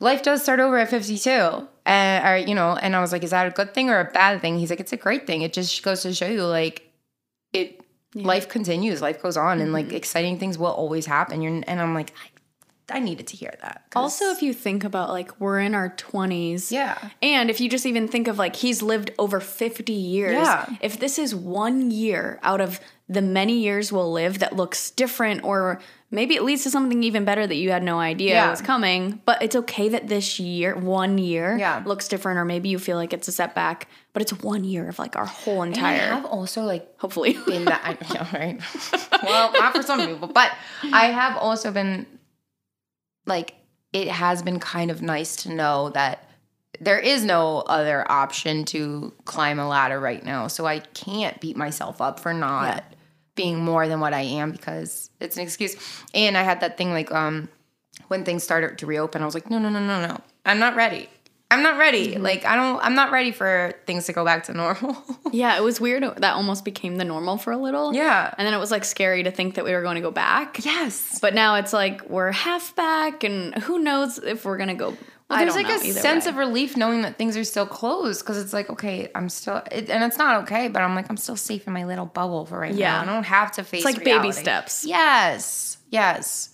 life 0.03 0.21
does 0.21 0.43
start 0.43 0.59
over 0.59 0.77
at 0.77 0.89
52 0.89 1.67
and 1.85 2.27
or 2.27 2.37
you 2.37 2.53
know 2.53 2.75
and 2.75 2.95
i 2.95 3.01
was 3.01 3.11
like 3.11 3.23
is 3.23 3.31
that 3.31 3.47
a 3.47 3.51
good 3.51 3.73
thing 3.73 3.89
or 3.89 3.99
a 3.99 4.11
bad 4.11 4.41
thing 4.41 4.59
he's 4.59 4.69
like 4.69 4.79
it's 4.79 4.93
a 4.93 4.97
great 4.97 5.25
thing 5.25 5.41
it 5.41 5.53
just 5.53 5.81
goes 5.81 6.01
to 6.01 6.13
show 6.13 6.27
you 6.27 6.43
like 6.43 6.91
it 7.53 7.81
life 8.13 8.47
continues 8.49 9.01
life 9.01 9.21
goes 9.21 9.37
on 9.37 9.59
and 9.61 9.73
like 9.73 9.87
mm-hmm. 9.87 9.95
exciting 9.95 10.37
things 10.37 10.57
will 10.57 10.67
always 10.67 11.05
happen 11.05 11.41
You're, 11.41 11.63
and 11.65 11.81
i'm 11.81 11.93
like 11.93 12.13
I, 12.21 12.29
I 12.89 12.99
needed 12.99 13.27
to 13.27 13.37
hear 13.37 13.53
that. 13.61 13.85
Also, 13.95 14.25
if 14.25 14.41
you 14.41 14.53
think 14.53 14.83
about 14.83 15.09
like 15.09 15.39
we're 15.39 15.61
in 15.61 15.73
our 15.73 15.91
20s. 15.91 16.69
yeah 16.69 16.97
And 17.21 17.49
if 17.49 17.61
you 17.61 17.69
just 17.69 17.85
even 17.85 18.09
think 18.09 18.27
of 18.27 18.37
like 18.37 18.57
he's 18.57 18.81
lived 18.81 19.11
over 19.17 19.39
50 19.39 19.93
years. 19.93 20.33
Yeah. 20.33 20.65
If 20.81 20.99
this 20.99 21.17
is 21.17 21.33
one 21.33 21.91
year 21.91 22.39
out 22.43 22.59
of 22.59 22.81
the 23.07 23.21
many 23.21 23.59
years 23.59 23.91
we'll 23.91 24.11
live 24.11 24.39
that 24.39 24.55
looks 24.55 24.91
different 24.91 25.43
or 25.43 25.79
maybe 26.13 26.36
it 26.36 26.43
leads 26.43 26.63
to 26.63 26.69
something 26.69 27.04
even 27.04 27.26
better 27.26 27.45
that 27.45 27.56
you 27.56 27.71
had 27.71 27.82
no 27.84 27.99
idea 27.99 28.36
Yeah. 28.36 28.49
was 28.52 28.62
coming, 28.62 29.19
but 29.26 29.41
it's 29.41 29.56
okay 29.56 29.89
that 29.89 30.08
this 30.08 30.39
year, 30.39 30.76
one 30.78 31.17
year, 31.17 31.58
Yeah. 31.58 31.82
looks 31.86 32.08
different 32.08 32.38
or 32.39 32.45
maybe 32.45 32.69
you 32.69 32.80
feel 32.80 32.95
like 32.97 33.12
it's 33.13 33.28
a 33.28 33.32
setback, 33.32 33.88
but 34.13 34.21
it's 34.21 34.32
one 34.32 34.63
year 34.63 34.88
of 34.88 34.99
like 34.99 35.15
our 35.15 35.26
whole 35.26 35.63
entire. 35.63 35.95
and 35.99 36.12
I 36.13 36.15
have 36.15 36.26
also 36.26 36.63
like 36.63 36.88
hopefully. 36.99 37.34
been 37.47 37.65
that 37.65 37.82
I 37.84 38.13
know, 38.13 38.28
right? 38.39 38.62
well, 39.23 39.52
not 39.54 39.76
for 39.76 39.82
some 39.84 40.06
people, 40.06 40.28
but 40.28 40.52
I 40.93 41.08
have 41.08 41.36
also 41.36 41.71
been 41.71 42.06
like 43.26 43.56
it 43.91 44.08
has 44.08 44.41
been 44.43 44.60
kind 44.60 44.91
of 44.91 45.02
nice 45.02 45.36
to 45.38 45.52
know 45.54 45.89
that 45.89 46.28
there 46.80 46.97
is 46.99 47.23
no 47.23 47.60
other 47.60 48.10
option 48.12 48.65
to 48.65 49.13
climb 49.26 49.60
a 49.60 49.67
ladder 49.67 49.99
right 49.99 50.23
now. 50.26 50.47
So 50.47 50.65
I 50.65 50.80
can't 50.80 51.39
beat 51.39 51.56
myself 51.56 52.02
up 52.02 52.19
for 52.19 52.34
not 52.34 52.65
Yeah. 52.67 52.80
Being 53.35 53.63
more 53.63 53.87
than 53.87 53.99
what 53.99 54.13
I 54.13 54.21
am 54.21 54.51
because 54.51 55.09
it's 55.19 55.37
an 55.37 55.43
excuse. 55.43 55.75
And 56.13 56.37
I 56.37 56.43
had 56.43 56.61
that 56.61 56.77
thing 56.77 56.91
like 56.91 57.11
um 57.11 57.49
when 58.07 58.23
things 58.25 58.43
started 58.43 58.77
to 58.79 58.85
reopen, 58.85 59.21
I 59.21 59.25
was 59.25 59.33
like, 59.33 59.49
no, 59.49 59.59
no, 59.59 59.69
no, 59.69 59.79
no, 59.79 60.05
no. 60.05 60.19
I'm 60.45 60.59
not 60.59 60.75
ready. 60.75 61.09
I'm 61.51 61.61
not 61.61 61.77
ready. 61.77 62.17
Like 62.17 62.45
I 62.45 62.55
don't. 62.55 62.83
I'm 62.83 62.95
not 62.95 63.11
ready 63.11 63.31
for 63.31 63.73
things 63.85 64.07
to 64.07 64.13
go 64.13 64.25
back 64.25 64.45
to 64.45 64.53
normal. 64.53 64.97
Yeah, 65.31 65.57
it 65.57 65.63
was 65.63 65.81
weird. 65.81 66.03
That 66.03 66.35
almost 66.35 66.63
became 66.63 66.97
the 66.97 67.05
normal 67.05 67.37
for 67.37 67.51
a 67.51 67.57
little. 67.57 67.91
Yeah. 67.91 68.31
And 68.37 68.45
then 68.45 68.53
it 68.53 68.59
was 68.59 68.69
like 68.69 68.85
scary 68.85 69.23
to 69.23 69.31
think 69.31 69.55
that 69.55 69.65
we 69.65 69.71
were 69.73 69.81
going 69.81 69.95
to 69.95 70.01
go 70.01 70.11
back. 70.11 70.63
yes. 70.63 71.17
But 71.19 71.33
now 71.33 71.55
it's 71.55 71.73
like 71.73 72.07
we're 72.07 72.31
half 72.31 72.75
back, 72.75 73.23
and 73.23 73.55
who 73.55 73.79
knows 73.79 74.19
if 74.19 74.45
we're 74.45 74.57
gonna 74.57 74.75
go. 74.75 74.95
Well, 75.35 75.39
there's 75.53 75.55
like 75.55 75.69
a 75.69 75.91
sense 75.91 76.25
way. 76.25 76.29
of 76.31 76.37
relief 76.37 76.77
knowing 76.77 77.01
that 77.03 77.17
things 77.17 77.35
are 77.37 77.43
still 77.43 77.65
closed 77.65 78.21
because 78.21 78.37
it's 78.37 78.53
like 78.53 78.69
okay, 78.69 79.09
I'm 79.15 79.29
still, 79.29 79.61
it, 79.71 79.89
and 79.89 80.03
it's 80.03 80.17
not 80.17 80.43
okay, 80.43 80.67
but 80.67 80.81
I'm 80.81 80.95
like 80.95 81.09
I'm 81.09 81.17
still 81.17 81.35
safe 81.35 81.67
in 81.67 81.73
my 81.73 81.85
little 81.85 82.05
bubble 82.05 82.45
for 82.45 82.59
right 82.59 82.73
Yeah. 82.73 82.93
now. 82.93 83.01
I 83.01 83.13
don't 83.15 83.23
have 83.23 83.51
to 83.53 83.63
face. 83.63 83.85
It's 83.85 83.95
like 83.97 84.03
baby 84.05 84.31
steps. 84.31 84.85
Yes, 84.85 85.77
yes. 85.89 86.49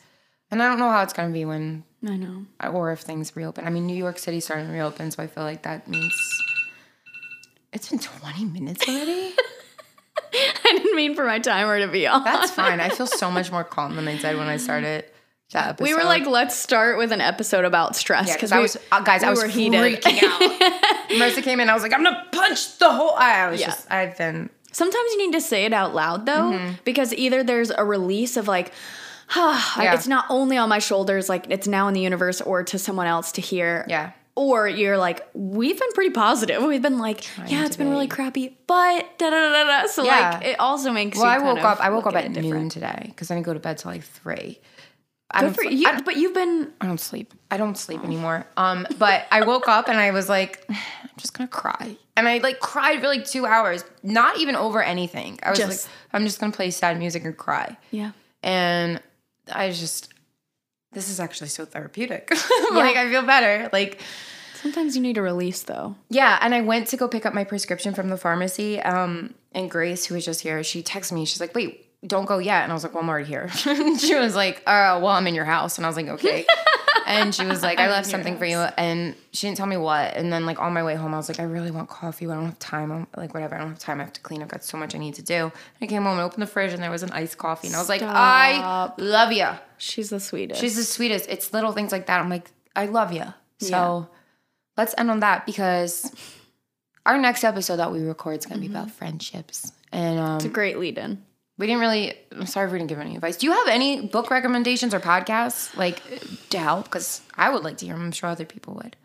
And 0.52 0.62
I 0.64 0.68
don't 0.70 0.80
know 0.80 0.90
how 0.90 1.04
it's 1.04 1.14
gonna 1.14 1.34
be 1.34 1.46
when 1.46 1.84
I 2.08 2.16
know. 2.18 2.46
or 2.72 2.92
if 2.92 3.02
things 3.02 3.36
reopen. 3.36 3.66
I 3.66 3.70
mean, 3.70 3.86
New 3.86 3.96
York 3.98 4.18
City 4.18 4.40
starting 4.40 4.68
to 4.68 4.74
reopen, 4.74 5.12
so 5.12 5.22
I 5.22 5.28
feel 5.28 5.44
like 5.44 5.64
that 5.64 5.88
means 5.88 6.16
it's 7.72 7.90
been 7.90 8.00
20 8.00 8.46
minutes 8.46 8.88
already. 8.88 9.34
I 10.34 10.62
didn't 10.64 10.96
mean 10.96 11.16
for 11.16 11.26
my 11.26 11.40
timer 11.40 11.80
to 11.80 11.88
be 11.88 12.06
on. 12.08 12.24
That's 12.24 12.52
fine. 12.52 12.80
I 12.80 12.90
feel 12.90 13.08
so 13.08 13.32
much 13.38 13.52
more 13.52 13.64
calm 13.64 13.96
than 13.96 14.08
I 14.08 14.18
did 14.18 14.38
when 14.38 14.48
I 14.48 14.58
started 14.58 15.06
that 15.52 15.70
episode. 15.70 15.84
we 15.84 15.94
were 15.96 16.04
like, 16.04 16.26
let's 16.28 16.56
start 16.56 16.98
with 16.98 17.12
an 17.12 17.22
episode 17.22 17.66
about 17.66 17.96
stress 17.96 18.28
because 18.36 18.50
because 18.50 18.52
I 18.52 18.60
was, 18.60 18.78
uh, 18.92 19.02
guys, 19.02 19.24
I 19.24 19.30
was 19.32 19.44
heated. 19.46 19.80
freaking 20.02 20.24
out. 20.24 21.10
Marissa 21.10 21.44
came 21.44 21.60
in, 21.60 21.70
I 21.70 21.74
was 21.74 21.84
like, 21.84 21.94
I'm 21.94 22.04
gonna 22.04 22.26
punch 22.32 22.78
the 22.78 22.92
whole. 22.92 23.16
I 23.16 23.50
was 23.50 23.60
Yeah. 23.60 23.68
just, 23.68 23.92
I've 23.92 24.18
been, 24.18 24.50
Sometimes 24.72 25.12
you 25.14 25.26
need 25.26 25.34
to 25.34 25.42
say 25.42 25.66
it 25.66 25.74
out 25.74 25.96
loud 25.96 26.26
though, 26.28 26.52
Mm-hmm. 26.52 26.74
because 26.86 27.14
either 27.14 27.44
there's 27.44 27.72
a 27.72 27.84
release 27.84 28.38
of 28.38 28.48
like, 28.48 28.72
ah, 29.36 29.82
Yeah. 29.82 29.94
it's 29.96 30.08
not 30.08 30.26
only 30.30 30.58
on 30.58 30.70
my 30.70 30.80
shoulders, 30.80 31.28
like 31.30 31.48
it's 31.50 31.68
now 31.68 31.88
in 31.88 31.94
the 31.94 32.02
universe, 32.02 32.42
or 32.42 32.64
to 32.64 32.78
someone 32.80 33.08
else 33.08 33.32
to 33.34 33.42
hear. 33.42 33.86
yeah, 33.90 34.12
Or 34.36 34.68
you're 34.68 34.98
like, 35.00 35.28
we've 35.34 35.80
been 35.80 35.92
pretty 35.94 36.12
positive. 36.12 36.64
We've 36.64 36.82
been 36.82 37.00
like, 37.00 37.26
yeah, 37.48 37.66
it's 37.66 37.76
been 37.76 37.88
be. 37.88 37.92
really 37.92 38.08
crappy, 38.08 38.56
but 38.68 39.18
da 39.18 39.30
da 39.32 39.52
da 39.52 39.64
da. 39.82 39.88
So 39.88 40.04
Yeah. 40.04 40.32
like, 40.36 40.46
it 40.46 40.60
also 40.60 40.92
makes. 40.92 41.18
Well, 41.18 41.26
I 41.26 41.40
woke 41.40 41.64
up. 41.64 41.80
I 41.80 41.90
woke 41.90 42.06
up 42.06 42.16
at 42.16 42.26
at 42.26 42.32
noon 42.32 42.44
different. 42.44 42.72
today 42.72 43.04
because 43.08 43.32
I 43.32 43.34
didn't 43.34 43.48
go 43.48 43.54
to 43.56 43.60
bed 43.60 43.80
till 43.80 43.92
like 43.92 44.04
three. 44.04 44.60
I 45.32 45.42
Good 45.42 45.46
don't, 45.48 45.54
for 45.56 45.64
you, 45.66 45.88
I, 45.88 46.02
but 46.02 46.16
you've 46.18 46.34
been. 46.34 46.72
I 46.82 46.88
don't 46.88 47.00
sleep. 47.00 47.34
I 47.52 47.58
don't 47.58 47.78
sleep 47.78 48.04
anymore. 48.04 48.48
Um, 48.58 48.88
but 48.98 49.26
I 49.32 49.46
woke 49.46 49.68
up 49.68 49.88
and 49.88 49.98
I 50.00 50.12
was 50.12 50.28
like, 50.28 50.66
I'm 50.70 50.78
just 51.18 51.34
gonna 51.38 51.48
cry, 51.48 51.98
and 52.18 52.28
I 52.28 52.40
like 52.40 52.60
cried 52.60 53.00
for 53.02 53.08
like 53.08 53.26
two 53.26 53.46
hours, 53.46 53.84
not 54.04 54.40
even 54.40 54.56
over 54.56 54.82
anything. 54.82 55.40
I 55.44 55.50
was 55.52 55.60
Just- 55.60 55.86
like, 55.88 55.94
I'm 56.14 56.26
just 56.26 56.40
gonna 56.40 56.52
play 56.52 56.72
sad 56.72 56.98
music 56.98 57.24
and 57.26 57.38
cry, 57.38 57.78
Yeah. 57.92 58.12
and 58.44 59.02
I 59.54 59.70
just, 59.72 60.12
this 60.94 61.10
is 61.10 61.20
actually 61.20 61.50
so 61.50 61.66
therapeutic. 61.66 62.32
like 62.72 62.96
I 62.96 63.08
feel 63.10 63.22
better. 63.24 63.70
Like 63.72 64.02
Sometimes 64.62 64.96
you 64.96 65.02
need 65.02 65.18
a 65.18 65.22
release 65.22 65.62
though. 65.64 65.96
yeah, 66.10 66.38
and 66.42 66.54
I 66.56 66.62
went 66.62 66.88
to 66.88 66.98
go 66.98 67.08
pick 67.08 67.26
up 67.26 67.34
my 67.34 67.44
prescription 67.44 67.94
from 67.94 68.10
the 68.10 68.18
pharmacy. 68.18 68.80
Um, 68.82 69.36
and 69.52 69.70
Grace, 69.70 70.06
who 70.06 70.16
was 70.16 70.26
just 70.26 70.42
here, 70.42 70.64
she 70.64 70.82
texted 70.84 71.12
me. 71.14 71.26
She's 71.26 71.40
like, 71.40 71.56
"Wait, 71.56 71.86
don't 72.06 72.26
go 72.26 72.38
yet." 72.40 72.64
And 72.64 72.72
I 72.72 72.76
was 72.76 72.84
like, 72.84 72.94
"Well, 72.94 73.04
I'm 73.04 73.10
already 73.10 73.28
here." 73.28 73.50
she 73.98 74.16
was 74.16 74.36
like, 74.36 74.58
"Uh, 74.68 75.00
well, 75.02 75.08
I'm 75.08 75.28
in 75.28 75.36
your 75.36 75.46
house," 75.46 75.78
and 75.78 75.86
I 75.86 75.90
was 75.90 75.96
like, 75.98 76.08
"Okay." 76.08 76.46
and 77.08 77.34
she 77.34 77.46
was 77.46 77.62
like, 77.64 77.80
"I 77.80 77.90
left 77.90 78.08
something 78.08 78.38
for 78.38 78.46
you," 78.46 78.58
and 78.58 79.16
she 79.34 79.48
didn't 79.48 79.58
tell 79.58 79.66
me 79.68 79.78
what. 79.78 80.16
And 80.16 80.32
then, 80.32 80.46
like 80.46 80.60
on 80.60 80.74
my 80.74 80.84
way 80.84 80.96
home, 80.96 81.14
I 81.14 81.18
was 81.18 81.28
like, 81.30 81.40
"I 81.40 81.44
really 81.44 81.72
want 81.72 81.90
coffee. 81.90 82.26
but 82.26 82.34
I 82.34 82.36
don't 82.36 82.46
have 82.46 82.60
time. 82.60 82.92
I'm 82.92 83.08
like, 83.18 83.34
whatever. 83.34 83.56
I 83.56 83.60
don't 83.60 83.70
have 83.70 83.80
time. 83.80 84.00
I 84.00 84.04
have 84.04 84.14
to 84.14 84.22
clean. 84.22 84.42
I've 84.42 84.48
got 84.48 84.64
so 84.64 84.78
much 84.78 84.96
I 84.96 84.98
need 84.98 85.16
to 85.16 85.22
do." 85.24 85.44
And 85.44 85.52
I 85.82 85.88
came 85.88 86.04
home 86.04 86.14
and 86.18 86.22
opened 86.22 86.42
the 86.44 86.48
fridge, 86.48 86.74
and 86.74 86.82
there 86.82 86.92
was 86.92 87.04
an 87.04 87.12
iced 87.12 87.38
coffee, 87.38 87.68
and 87.68 87.76
I 87.76 87.80
was 87.80 87.90
like, 87.90 88.02
"I 88.02 88.56
Stop. 88.58 88.96
love 89.00 89.32
you." 89.32 89.48
She's 89.78 90.10
the 90.10 90.20
sweetest. 90.20 90.60
She's 90.62 90.76
the 90.76 90.84
sweetest. 90.84 91.28
It's 91.30 91.54
little 91.54 91.72
things 91.72 91.92
like 91.92 92.08
that. 92.08 92.20
I'm 92.20 92.30
like, 92.30 92.52
I 92.76 92.86
love 92.86 93.12
you. 93.14 93.26
So 93.60 93.68
Yeah. 94.10 94.18
let's 94.78 94.94
end 94.98 95.10
on 95.12 95.20
that 95.22 95.46
because 95.46 96.12
our 97.06 97.18
next 97.18 97.44
episode 97.44 97.78
that 97.78 97.92
we 97.92 98.02
record 98.02 98.40
is 98.40 98.46
going 98.46 98.62
to 98.62 98.68
be 98.68 98.74
about 98.74 98.92
friendships. 98.92 99.72
And 99.92 100.20
um, 100.20 100.36
it's 100.36 100.46
a 100.46 100.50
great 100.50 100.78
lead 100.80 100.98
in. 100.98 101.24
We 101.60 101.68
didn't 101.68 101.82
really, 101.82 102.16
I'm 102.32 102.46
sorry 102.46 102.68
if 102.68 102.72
we 102.72 102.80
didn't 102.80 102.88
give 102.88 103.00
any 103.00 103.16
advice. 103.16 103.36
Do 103.36 103.46
you 103.46 103.52
have 103.52 103.68
any 103.68 104.08
book 104.08 104.32
recommendations 104.32 104.94
or 104.94 105.02
podcasts 105.02 105.76
like 105.76 106.02
to 106.52 106.58
help? 106.58 106.86
Because 106.86 107.22
I 107.36 107.50
would 107.50 107.64
like 107.66 107.78
to 107.78 107.86
hear 107.86 107.96
them. 107.96 108.06
I'm 108.06 108.12
sure 108.14 108.30
other 108.30 108.46
people 108.46 108.76
would. 108.76 108.96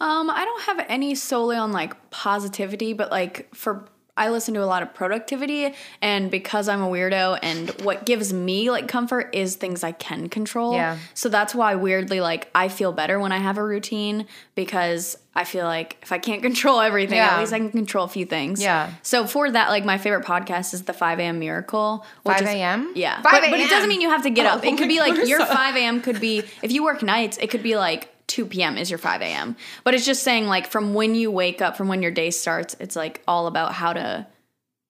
Um, 0.00 0.28
I 0.30 0.44
don't 0.44 0.62
have 0.64 0.84
any 0.86 1.14
solely 1.14 1.56
on 1.56 1.72
like 1.72 2.10
positivity, 2.10 2.92
but 2.92 3.10
like 3.10 3.52
for 3.54 3.88
I 4.18 4.30
listen 4.30 4.52
to 4.54 4.62
a 4.62 4.66
lot 4.66 4.82
of 4.82 4.92
productivity 4.92 5.72
and 6.02 6.30
because 6.30 6.68
I'm 6.68 6.82
a 6.82 6.88
weirdo 6.88 7.38
and 7.42 7.70
what 7.82 8.04
gives 8.04 8.32
me 8.32 8.70
like 8.70 8.88
comfort 8.88 9.30
is 9.32 9.56
things 9.56 9.84
I 9.84 9.92
can 9.92 10.28
control. 10.28 10.74
Yeah. 10.74 10.98
So 11.14 11.28
that's 11.28 11.54
why 11.54 11.76
weirdly 11.76 12.20
like 12.20 12.50
I 12.54 12.68
feel 12.68 12.92
better 12.92 13.18
when 13.20 13.32
I 13.32 13.38
have 13.38 13.56
a 13.58 13.64
routine 13.64 14.26
because 14.56 15.16
I 15.34 15.44
feel 15.44 15.64
like 15.64 15.98
if 16.02 16.10
I 16.10 16.18
can't 16.18 16.42
control 16.48 16.80
everything, 16.80 17.16
Yeah. 17.16 17.34
at 17.34 17.38
least 17.40 17.52
I 17.52 17.58
can 17.58 17.70
control 17.70 18.04
a 18.04 18.08
few 18.08 18.26
things. 18.26 18.60
Yeah. 18.60 18.92
So 19.02 19.26
for 19.26 19.48
that, 19.50 19.68
like 19.68 19.84
my 19.84 19.96
favorite 19.98 20.24
podcast 20.26 20.74
is 20.74 20.82
the 20.82 20.92
5 20.92 21.20
a.m. 21.20 21.38
Miracle. 21.38 22.04
which 22.24 22.38
5 22.38 22.46
a.m.? 22.48 22.92
Yeah. 22.96 23.22
5 23.22 23.24
But, 23.30 23.50
but 23.50 23.60
it 23.60 23.70
doesn't 23.70 23.88
mean 23.88 24.00
you 24.00 24.10
have 24.10 24.24
to 24.24 24.30
get 24.30 24.46
Oh 24.46 24.56
up. 24.56 24.64
It 24.64 24.76
could 24.76 24.88
be 24.88 24.98
like 24.98 25.28
your 25.28 25.44
5 25.46 25.76
a.m. 25.76 26.00
could 26.02 26.20
be, 26.20 26.42
if 26.62 26.72
you 26.72 26.82
work 26.82 27.02
nights, 27.02 27.38
it 27.38 27.50
could 27.50 27.62
be 27.62 27.76
like 27.76 28.12
2 28.28 28.46
p.m. 28.46 28.78
is 28.78 28.90
your 28.90 28.98
5 28.98 29.20
a.m. 29.22 29.56
But 29.84 29.94
it's 29.94 30.06
just 30.06 30.22
saying 30.22 30.46
like 30.46 30.68
from 30.70 30.94
when 30.94 31.14
you 31.14 31.30
wake 31.30 31.60
up, 31.60 31.76
from 31.76 31.88
when 31.88 32.00
your 32.02 32.10
day 32.12 32.30
starts, 32.30 32.76
it's 32.78 32.94
like 32.96 33.22
all 33.26 33.46
about 33.46 33.72
how 33.72 33.92
to 33.92 34.26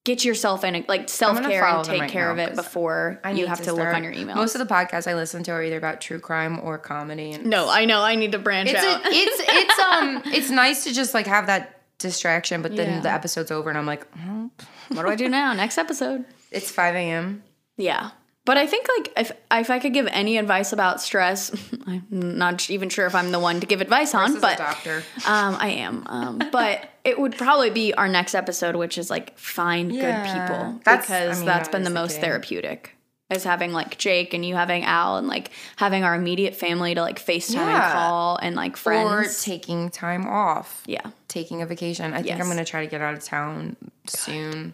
get 0.04 0.24
yourself 0.24 0.64
in, 0.64 0.84
like 0.88 1.08
self 1.08 1.40
care 1.42 1.64
and 1.64 1.84
take 1.84 2.00
right 2.00 2.10
care 2.10 2.30
of 2.30 2.38
it 2.38 2.54
before 2.54 3.20
I 3.22 3.32
you 3.32 3.46
have 3.46 3.60
to, 3.62 3.72
look 3.72 3.88
on 3.88 4.02
your 4.04 4.12
email. 4.12 4.36
Most 4.36 4.54
of 4.54 4.66
the 4.66 4.72
podcasts 4.72 5.06
I 5.06 5.14
listen 5.14 5.42
to 5.44 5.50
are 5.52 5.62
either 5.62 5.76
about 5.76 6.00
true 6.00 6.18
crime 6.18 6.58
or 6.62 6.78
comedy. 6.78 7.32
And 7.32 7.46
no, 7.46 7.68
I 7.68 7.84
know. 7.84 8.00
I 8.02 8.14
need 8.14 8.32
to 8.32 8.38
branch 8.38 8.70
it's 8.70 8.78
out. 8.82 9.04
a, 9.04 9.08
it's 9.10 9.42
it's 9.48 9.78
um 9.80 10.22
it's 10.26 10.50
nice 10.50 10.84
to 10.84 10.94
just 10.94 11.14
like 11.14 11.26
have 11.26 11.46
that 11.46 11.82
distraction, 11.98 12.62
but 12.62 12.74
then 12.76 12.88
Yeah. 12.88 13.00
the 13.00 13.12
episode's 13.12 13.50
over 13.50 13.68
and 13.68 13.78
I'm 13.78 13.86
like, 13.86 14.06
oh, 14.26 14.50
what 14.88 15.02
do 15.02 15.08
I 15.10 15.14
do 15.16 15.28
now? 15.28 15.52
Next 15.52 15.78
episode. 15.78 16.24
it's 16.50 16.70
5 16.70 16.94
a.m. 16.94 17.42
Yeah. 17.76 18.10
But 18.48 18.56
I 18.56 18.66
think 18.66 18.86
like 18.96 19.12
if 19.18 19.32
if 19.52 19.68
I 19.70 19.78
could 19.78 19.92
give 19.92 20.06
any 20.10 20.38
advice 20.38 20.72
about 20.72 21.02
stress, 21.02 21.52
I'm 21.86 22.06
not 22.10 22.70
even 22.70 22.88
sure 22.88 23.04
if 23.04 23.14
I'm 23.14 23.30
the 23.30 23.38
one 23.38 23.60
to 23.60 23.66
give 23.66 23.82
advice 23.82 24.14
on, 24.14 24.40
but 24.40 24.56
doctor. 24.56 25.02
um, 25.26 25.54
I 25.60 25.68
am. 25.86 26.02
Um, 26.06 26.38
but 26.50 26.88
it 27.04 27.18
would 27.20 27.36
probably 27.36 27.68
be 27.68 27.92
our 27.92 28.08
next 28.08 28.34
episode, 28.34 28.74
which 28.74 28.96
is 28.96 29.10
like 29.10 29.36
find 29.38 29.92
Yeah. 29.92 30.00
good 30.00 30.32
people 30.32 30.80
That's- 30.82 31.04
because 31.06 31.36
I 31.36 31.40
mean, 31.40 31.46
that's 31.46 31.68
that 31.68 31.72
been 31.72 31.82
the 31.84 31.90
the 31.90 31.94
most 31.94 32.14
key. 32.16 32.22
therapeutic. 32.22 32.94
Is 33.28 33.44
having 33.44 33.74
like 33.74 33.98
Jake 33.98 34.32
and 34.32 34.42
you 34.42 34.54
having 34.54 34.84
Al 34.84 35.18
and 35.18 35.28
like 35.28 35.50
having 35.76 36.02
our 36.02 36.14
immediate 36.14 36.56
family 36.56 36.94
to 36.94 37.02
like 37.02 37.20
FaceTime 37.22 37.58
and 37.58 37.92
call 37.92 38.38
and 38.40 38.56
like 38.56 38.72
Or 38.72 38.76
friends. 38.78 39.44
taking 39.44 39.90
time 39.90 40.26
off. 40.26 40.82
yeah. 40.86 41.02
Taking 41.28 41.60
a 41.60 41.66
vacation. 41.66 42.14
I 42.14 42.22
think 42.22 42.28
Yes. 42.28 42.40
I'm 42.40 42.48
gonna 42.48 42.64
try 42.64 42.82
to 42.86 42.90
get 42.90 43.02
out 43.02 43.12
of 43.12 43.22
town 43.22 43.76
soon. 44.06 44.72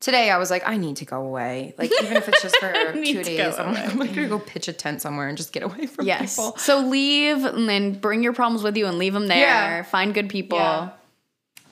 Today 0.00 0.30
I 0.30 0.38
was 0.38 0.48
like, 0.50 0.62
I 0.66 0.76
need 0.76 0.96
to 0.98 1.04
go 1.04 1.20
away. 1.20 1.74
Like 1.76 1.90
even 2.02 2.16
if 2.16 2.28
it's 2.28 2.40
just 2.42 2.56
for 2.58 2.72
two 2.92 3.24
days, 3.24 3.58
I'm 3.58 3.74
like. 3.74 3.88
I'm 3.90 3.98
gonna 3.98 4.28
go 4.28 4.38
pitch 4.38 4.68
a 4.68 4.72
tent 4.72 5.02
somewhere 5.02 5.26
and 5.28 5.36
just 5.36 5.52
get 5.52 5.64
away 5.64 5.86
from 5.86 6.06
Yes. 6.06 6.36
people. 6.36 6.56
So 6.56 6.80
leave 6.80 7.44
and 7.44 7.68
then 7.68 7.94
bring 7.94 8.22
your 8.22 8.32
problems 8.32 8.62
with 8.62 8.76
you 8.76 8.86
and 8.86 8.96
leave 8.98 9.12
them 9.12 9.26
there. 9.26 9.38
Yeah. 9.38 9.82
Find 9.82 10.14
good 10.14 10.28
people. 10.28 10.58
Yeah. 10.58 10.90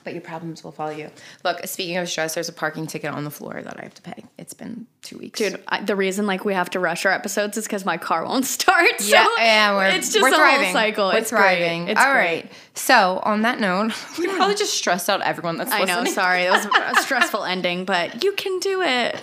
But 0.07 0.13
your 0.13 0.21
problems 0.21 0.63
will 0.63 0.71
follow 0.71 0.91
you. 0.91 1.11
Look, 1.43 1.67
speaking 1.67 1.97
of 1.97 2.07
stress, 2.07 2.33
there's 2.35 2.47
a 2.47 2.53
parking 2.53 2.87
ticket 2.87 3.11
on 3.11 3.25
the 3.25 3.29
floor 3.29 3.61
that 3.61 3.77
I 3.77 3.83
have 3.83 3.93
to 3.95 4.01
pay. 4.01 4.23
It's 4.37 4.53
been 4.53 4.87
two 5.01 5.17
weeks. 5.17 5.37
Dude, 5.37 5.61
I, 5.67 5.81
the 5.81 5.97
reason 5.97 6.25
like 6.25 6.45
we 6.45 6.53
have 6.53 6.69
to 6.69 6.79
rush 6.79 7.05
our 7.05 7.11
episodes 7.11 7.57
is 7.57 7.65
because 7.65 7.83
my 7.83 7.97
car 7.97 8.23
won't 8.23 8.45
start. 8.57 9.01
So 9.01 9.11
yeah, 9.13 9.27
yeah, 9.37 9.75
we're, 9.75 9.87
it's 9.87 10.13
just 10.13 10.21
we're 10.21 10.29
a 10.29 10.31
thriving. 10.31 10.63
whole 10.67 10.73
cycle. 10.73 11.07
We're 11.09 11.17
it's 11.17 11.29
thriving. 11.29 11.83
Great. 11.83 11.91
It's 11.91 11.99
All 11.99 12.13
great. 12.13 12.43
right. 12.43 12.51
So 12.73 13.19
on 13.23 13.41
that 13.41 13.59
note, 13.59 13.91
we 14.17 14.27
probably 14.27 14.55
just 14.55 14.75
stressed 14.75 15.09
out 15.09 15.21
everyone 15.23 15.57
that's 15.57 15.73
I 15.73 15.79
know. 15.79 15.95
listening. 15.95 16.13
Sorry, 16.13 16.43
that 16.45 16.71
was 16.73 16.97
a 16.99 17.01
stressful 17.01 17.43
ending, 17.43 17.83
but 17.83 18.23
you 18.23 18.31
can 18.31 18.59
do 18.59 18.81
it. 18.83 19.21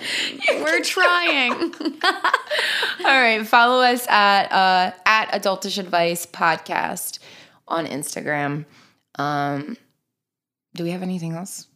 We're 0.51 0.83
trying. 0.83 1.51
All 1.63 3.21
right. 3.23 3.41
Follow 3.47 3.83
us 3.83 4.07
at 4.09 4.53
uh, 4.53 4.93
at 5.07 5.31
Adultish 5.33 5.79
Advice 5.79 6.27
Podcast 6.27 7.21
on 7.69 7.87
Instagram. 7.87 8.67
Um, 9.19 9.79
do 10.75 10.85
we 10.85 10.91
have 10.91 11.03
anything 11.03 11.33
else? 11.35 11.69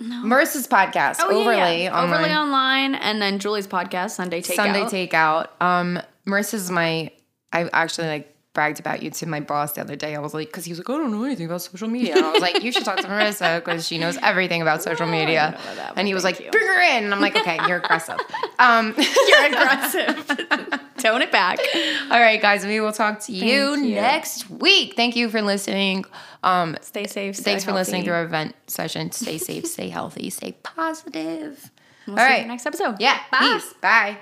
No. 0.00 0.22
Marissa's 0.24 0.66
podcast, 0.66 1.16
Oh, 1.20 1.30
yeah, 1.30 1.36
overlay 1.38 1.82
yeah. 1.84 1.96
online. 2.02 2.14
overlay 2.20 2.34
online, 2.36 2.94
and 2.96 3.22
then 3.22 3.38
Julie's 3.38 3.66
podcast 3.68 4.10
Sunday 4.10 4.42
Takeout. 4.42 4.54
Sunday 4.56 4.82
takeout. 5.08 5.48
Um, 5.60 6.00
Marissa's 6.26 6.70
my. 6.70 7.10
I 7.52 7.68
actually 7.72 8.08
like 8.08 8.33
bragged 8.54 8.80
about 8.80 9.02
you 9.02 9.10
to 9.10 9.26
my 9.26 9.40
boss 9.40 9.72
the 9.72 9.80
other 9.80 9.96
day. 9.96 10.14
I 10.14 10.20
was 10.20 10.32
like, 10.32 10.48
because 10.48 10.64
he 10.64 10.70
was 10.70 10.78
like, 10.78 10.88
I 10.88 10.92
don't 10.96 11.10
know 11.10 11.24
anything 11.24 11.46
about 11.46 11.60
social 11.60 11.88
media. 11.88 12.14
And 12.16 12.24
I 12.24 12.32
was 12.32 12.40
like, 12.40 12.62
you 12.62 12.72
should 12.72 12.84
talk 12.84 12.98
to 12.98 13.08
Marissa 13.08 13.56
because 13.62 13.86
she 13.86 13.98
knows 13.98 14.16
everything 14.22 14.62
about 14.62 14.82
social 14.88 15.06
media. 15.06 15.58
that, 15.76 15.92
and 15.96 16.06
he 16.08 16.14
was 16.14 16.24
like, 16.24 16.40
you. 16.40 16.50
bring 16.50 16.66
her 16.66 16.96
in. 16.96 17.04
And 17.04 17.12
I'm 17.12 17.20
like, 17.20 17.36
okay, 17.36 17.58
you're 17.68 17.78
aggressive. 17.78 18.18
Um, 18.56 18.94
You're 19.28 19.46
aggressive. 19.46 20.26
Tone 20.98 21.22
it 21.22 21.32
back. 21.32 21.58
all 22.08 22.20
right, 22.20 22.40
guys, 22.40 22.64
we 22.64 22.78
will 22.78 22.92
talk 22.92 23.18
to 23.22 23.32
you, 23.32 23.74
you. 23.74 23.96
next 23.96 24.48
week. 24.48 24.94
Thank 24.94 25.16
you 25.16 25.28
for 25.28 25.42
listening. 25.42 26.04
Um, 26.44 26.76
Stay 26.80 27.08
safe. 27.08 27.34
Stay 27.34 27.42
thanks 27.42 27.64
for 27.64 27.72
listening 27.72 28.04
to 28.04 28.12
our 28.12 28.22
event 28.22 28.54
session. 28.68 29.10
Stay 29.10 29.38
safe, 29.38 29.66
stay 29.66 29.88
healthy, 29.88 30.30
stay 30.30 30.52
positive. 30.62 31.72
We'll 32.06 32.16
all 32.16 32.24
see 32.24 32.32
you 32.32 32.38
right. 32.38 32.46
next 32.46 32.64
episode. 32.64 33.00
Yeah. 33.00 33.18
Bye. 33.32 33.38
Peace. 33.40 33.74
Bye. 33.80 34.18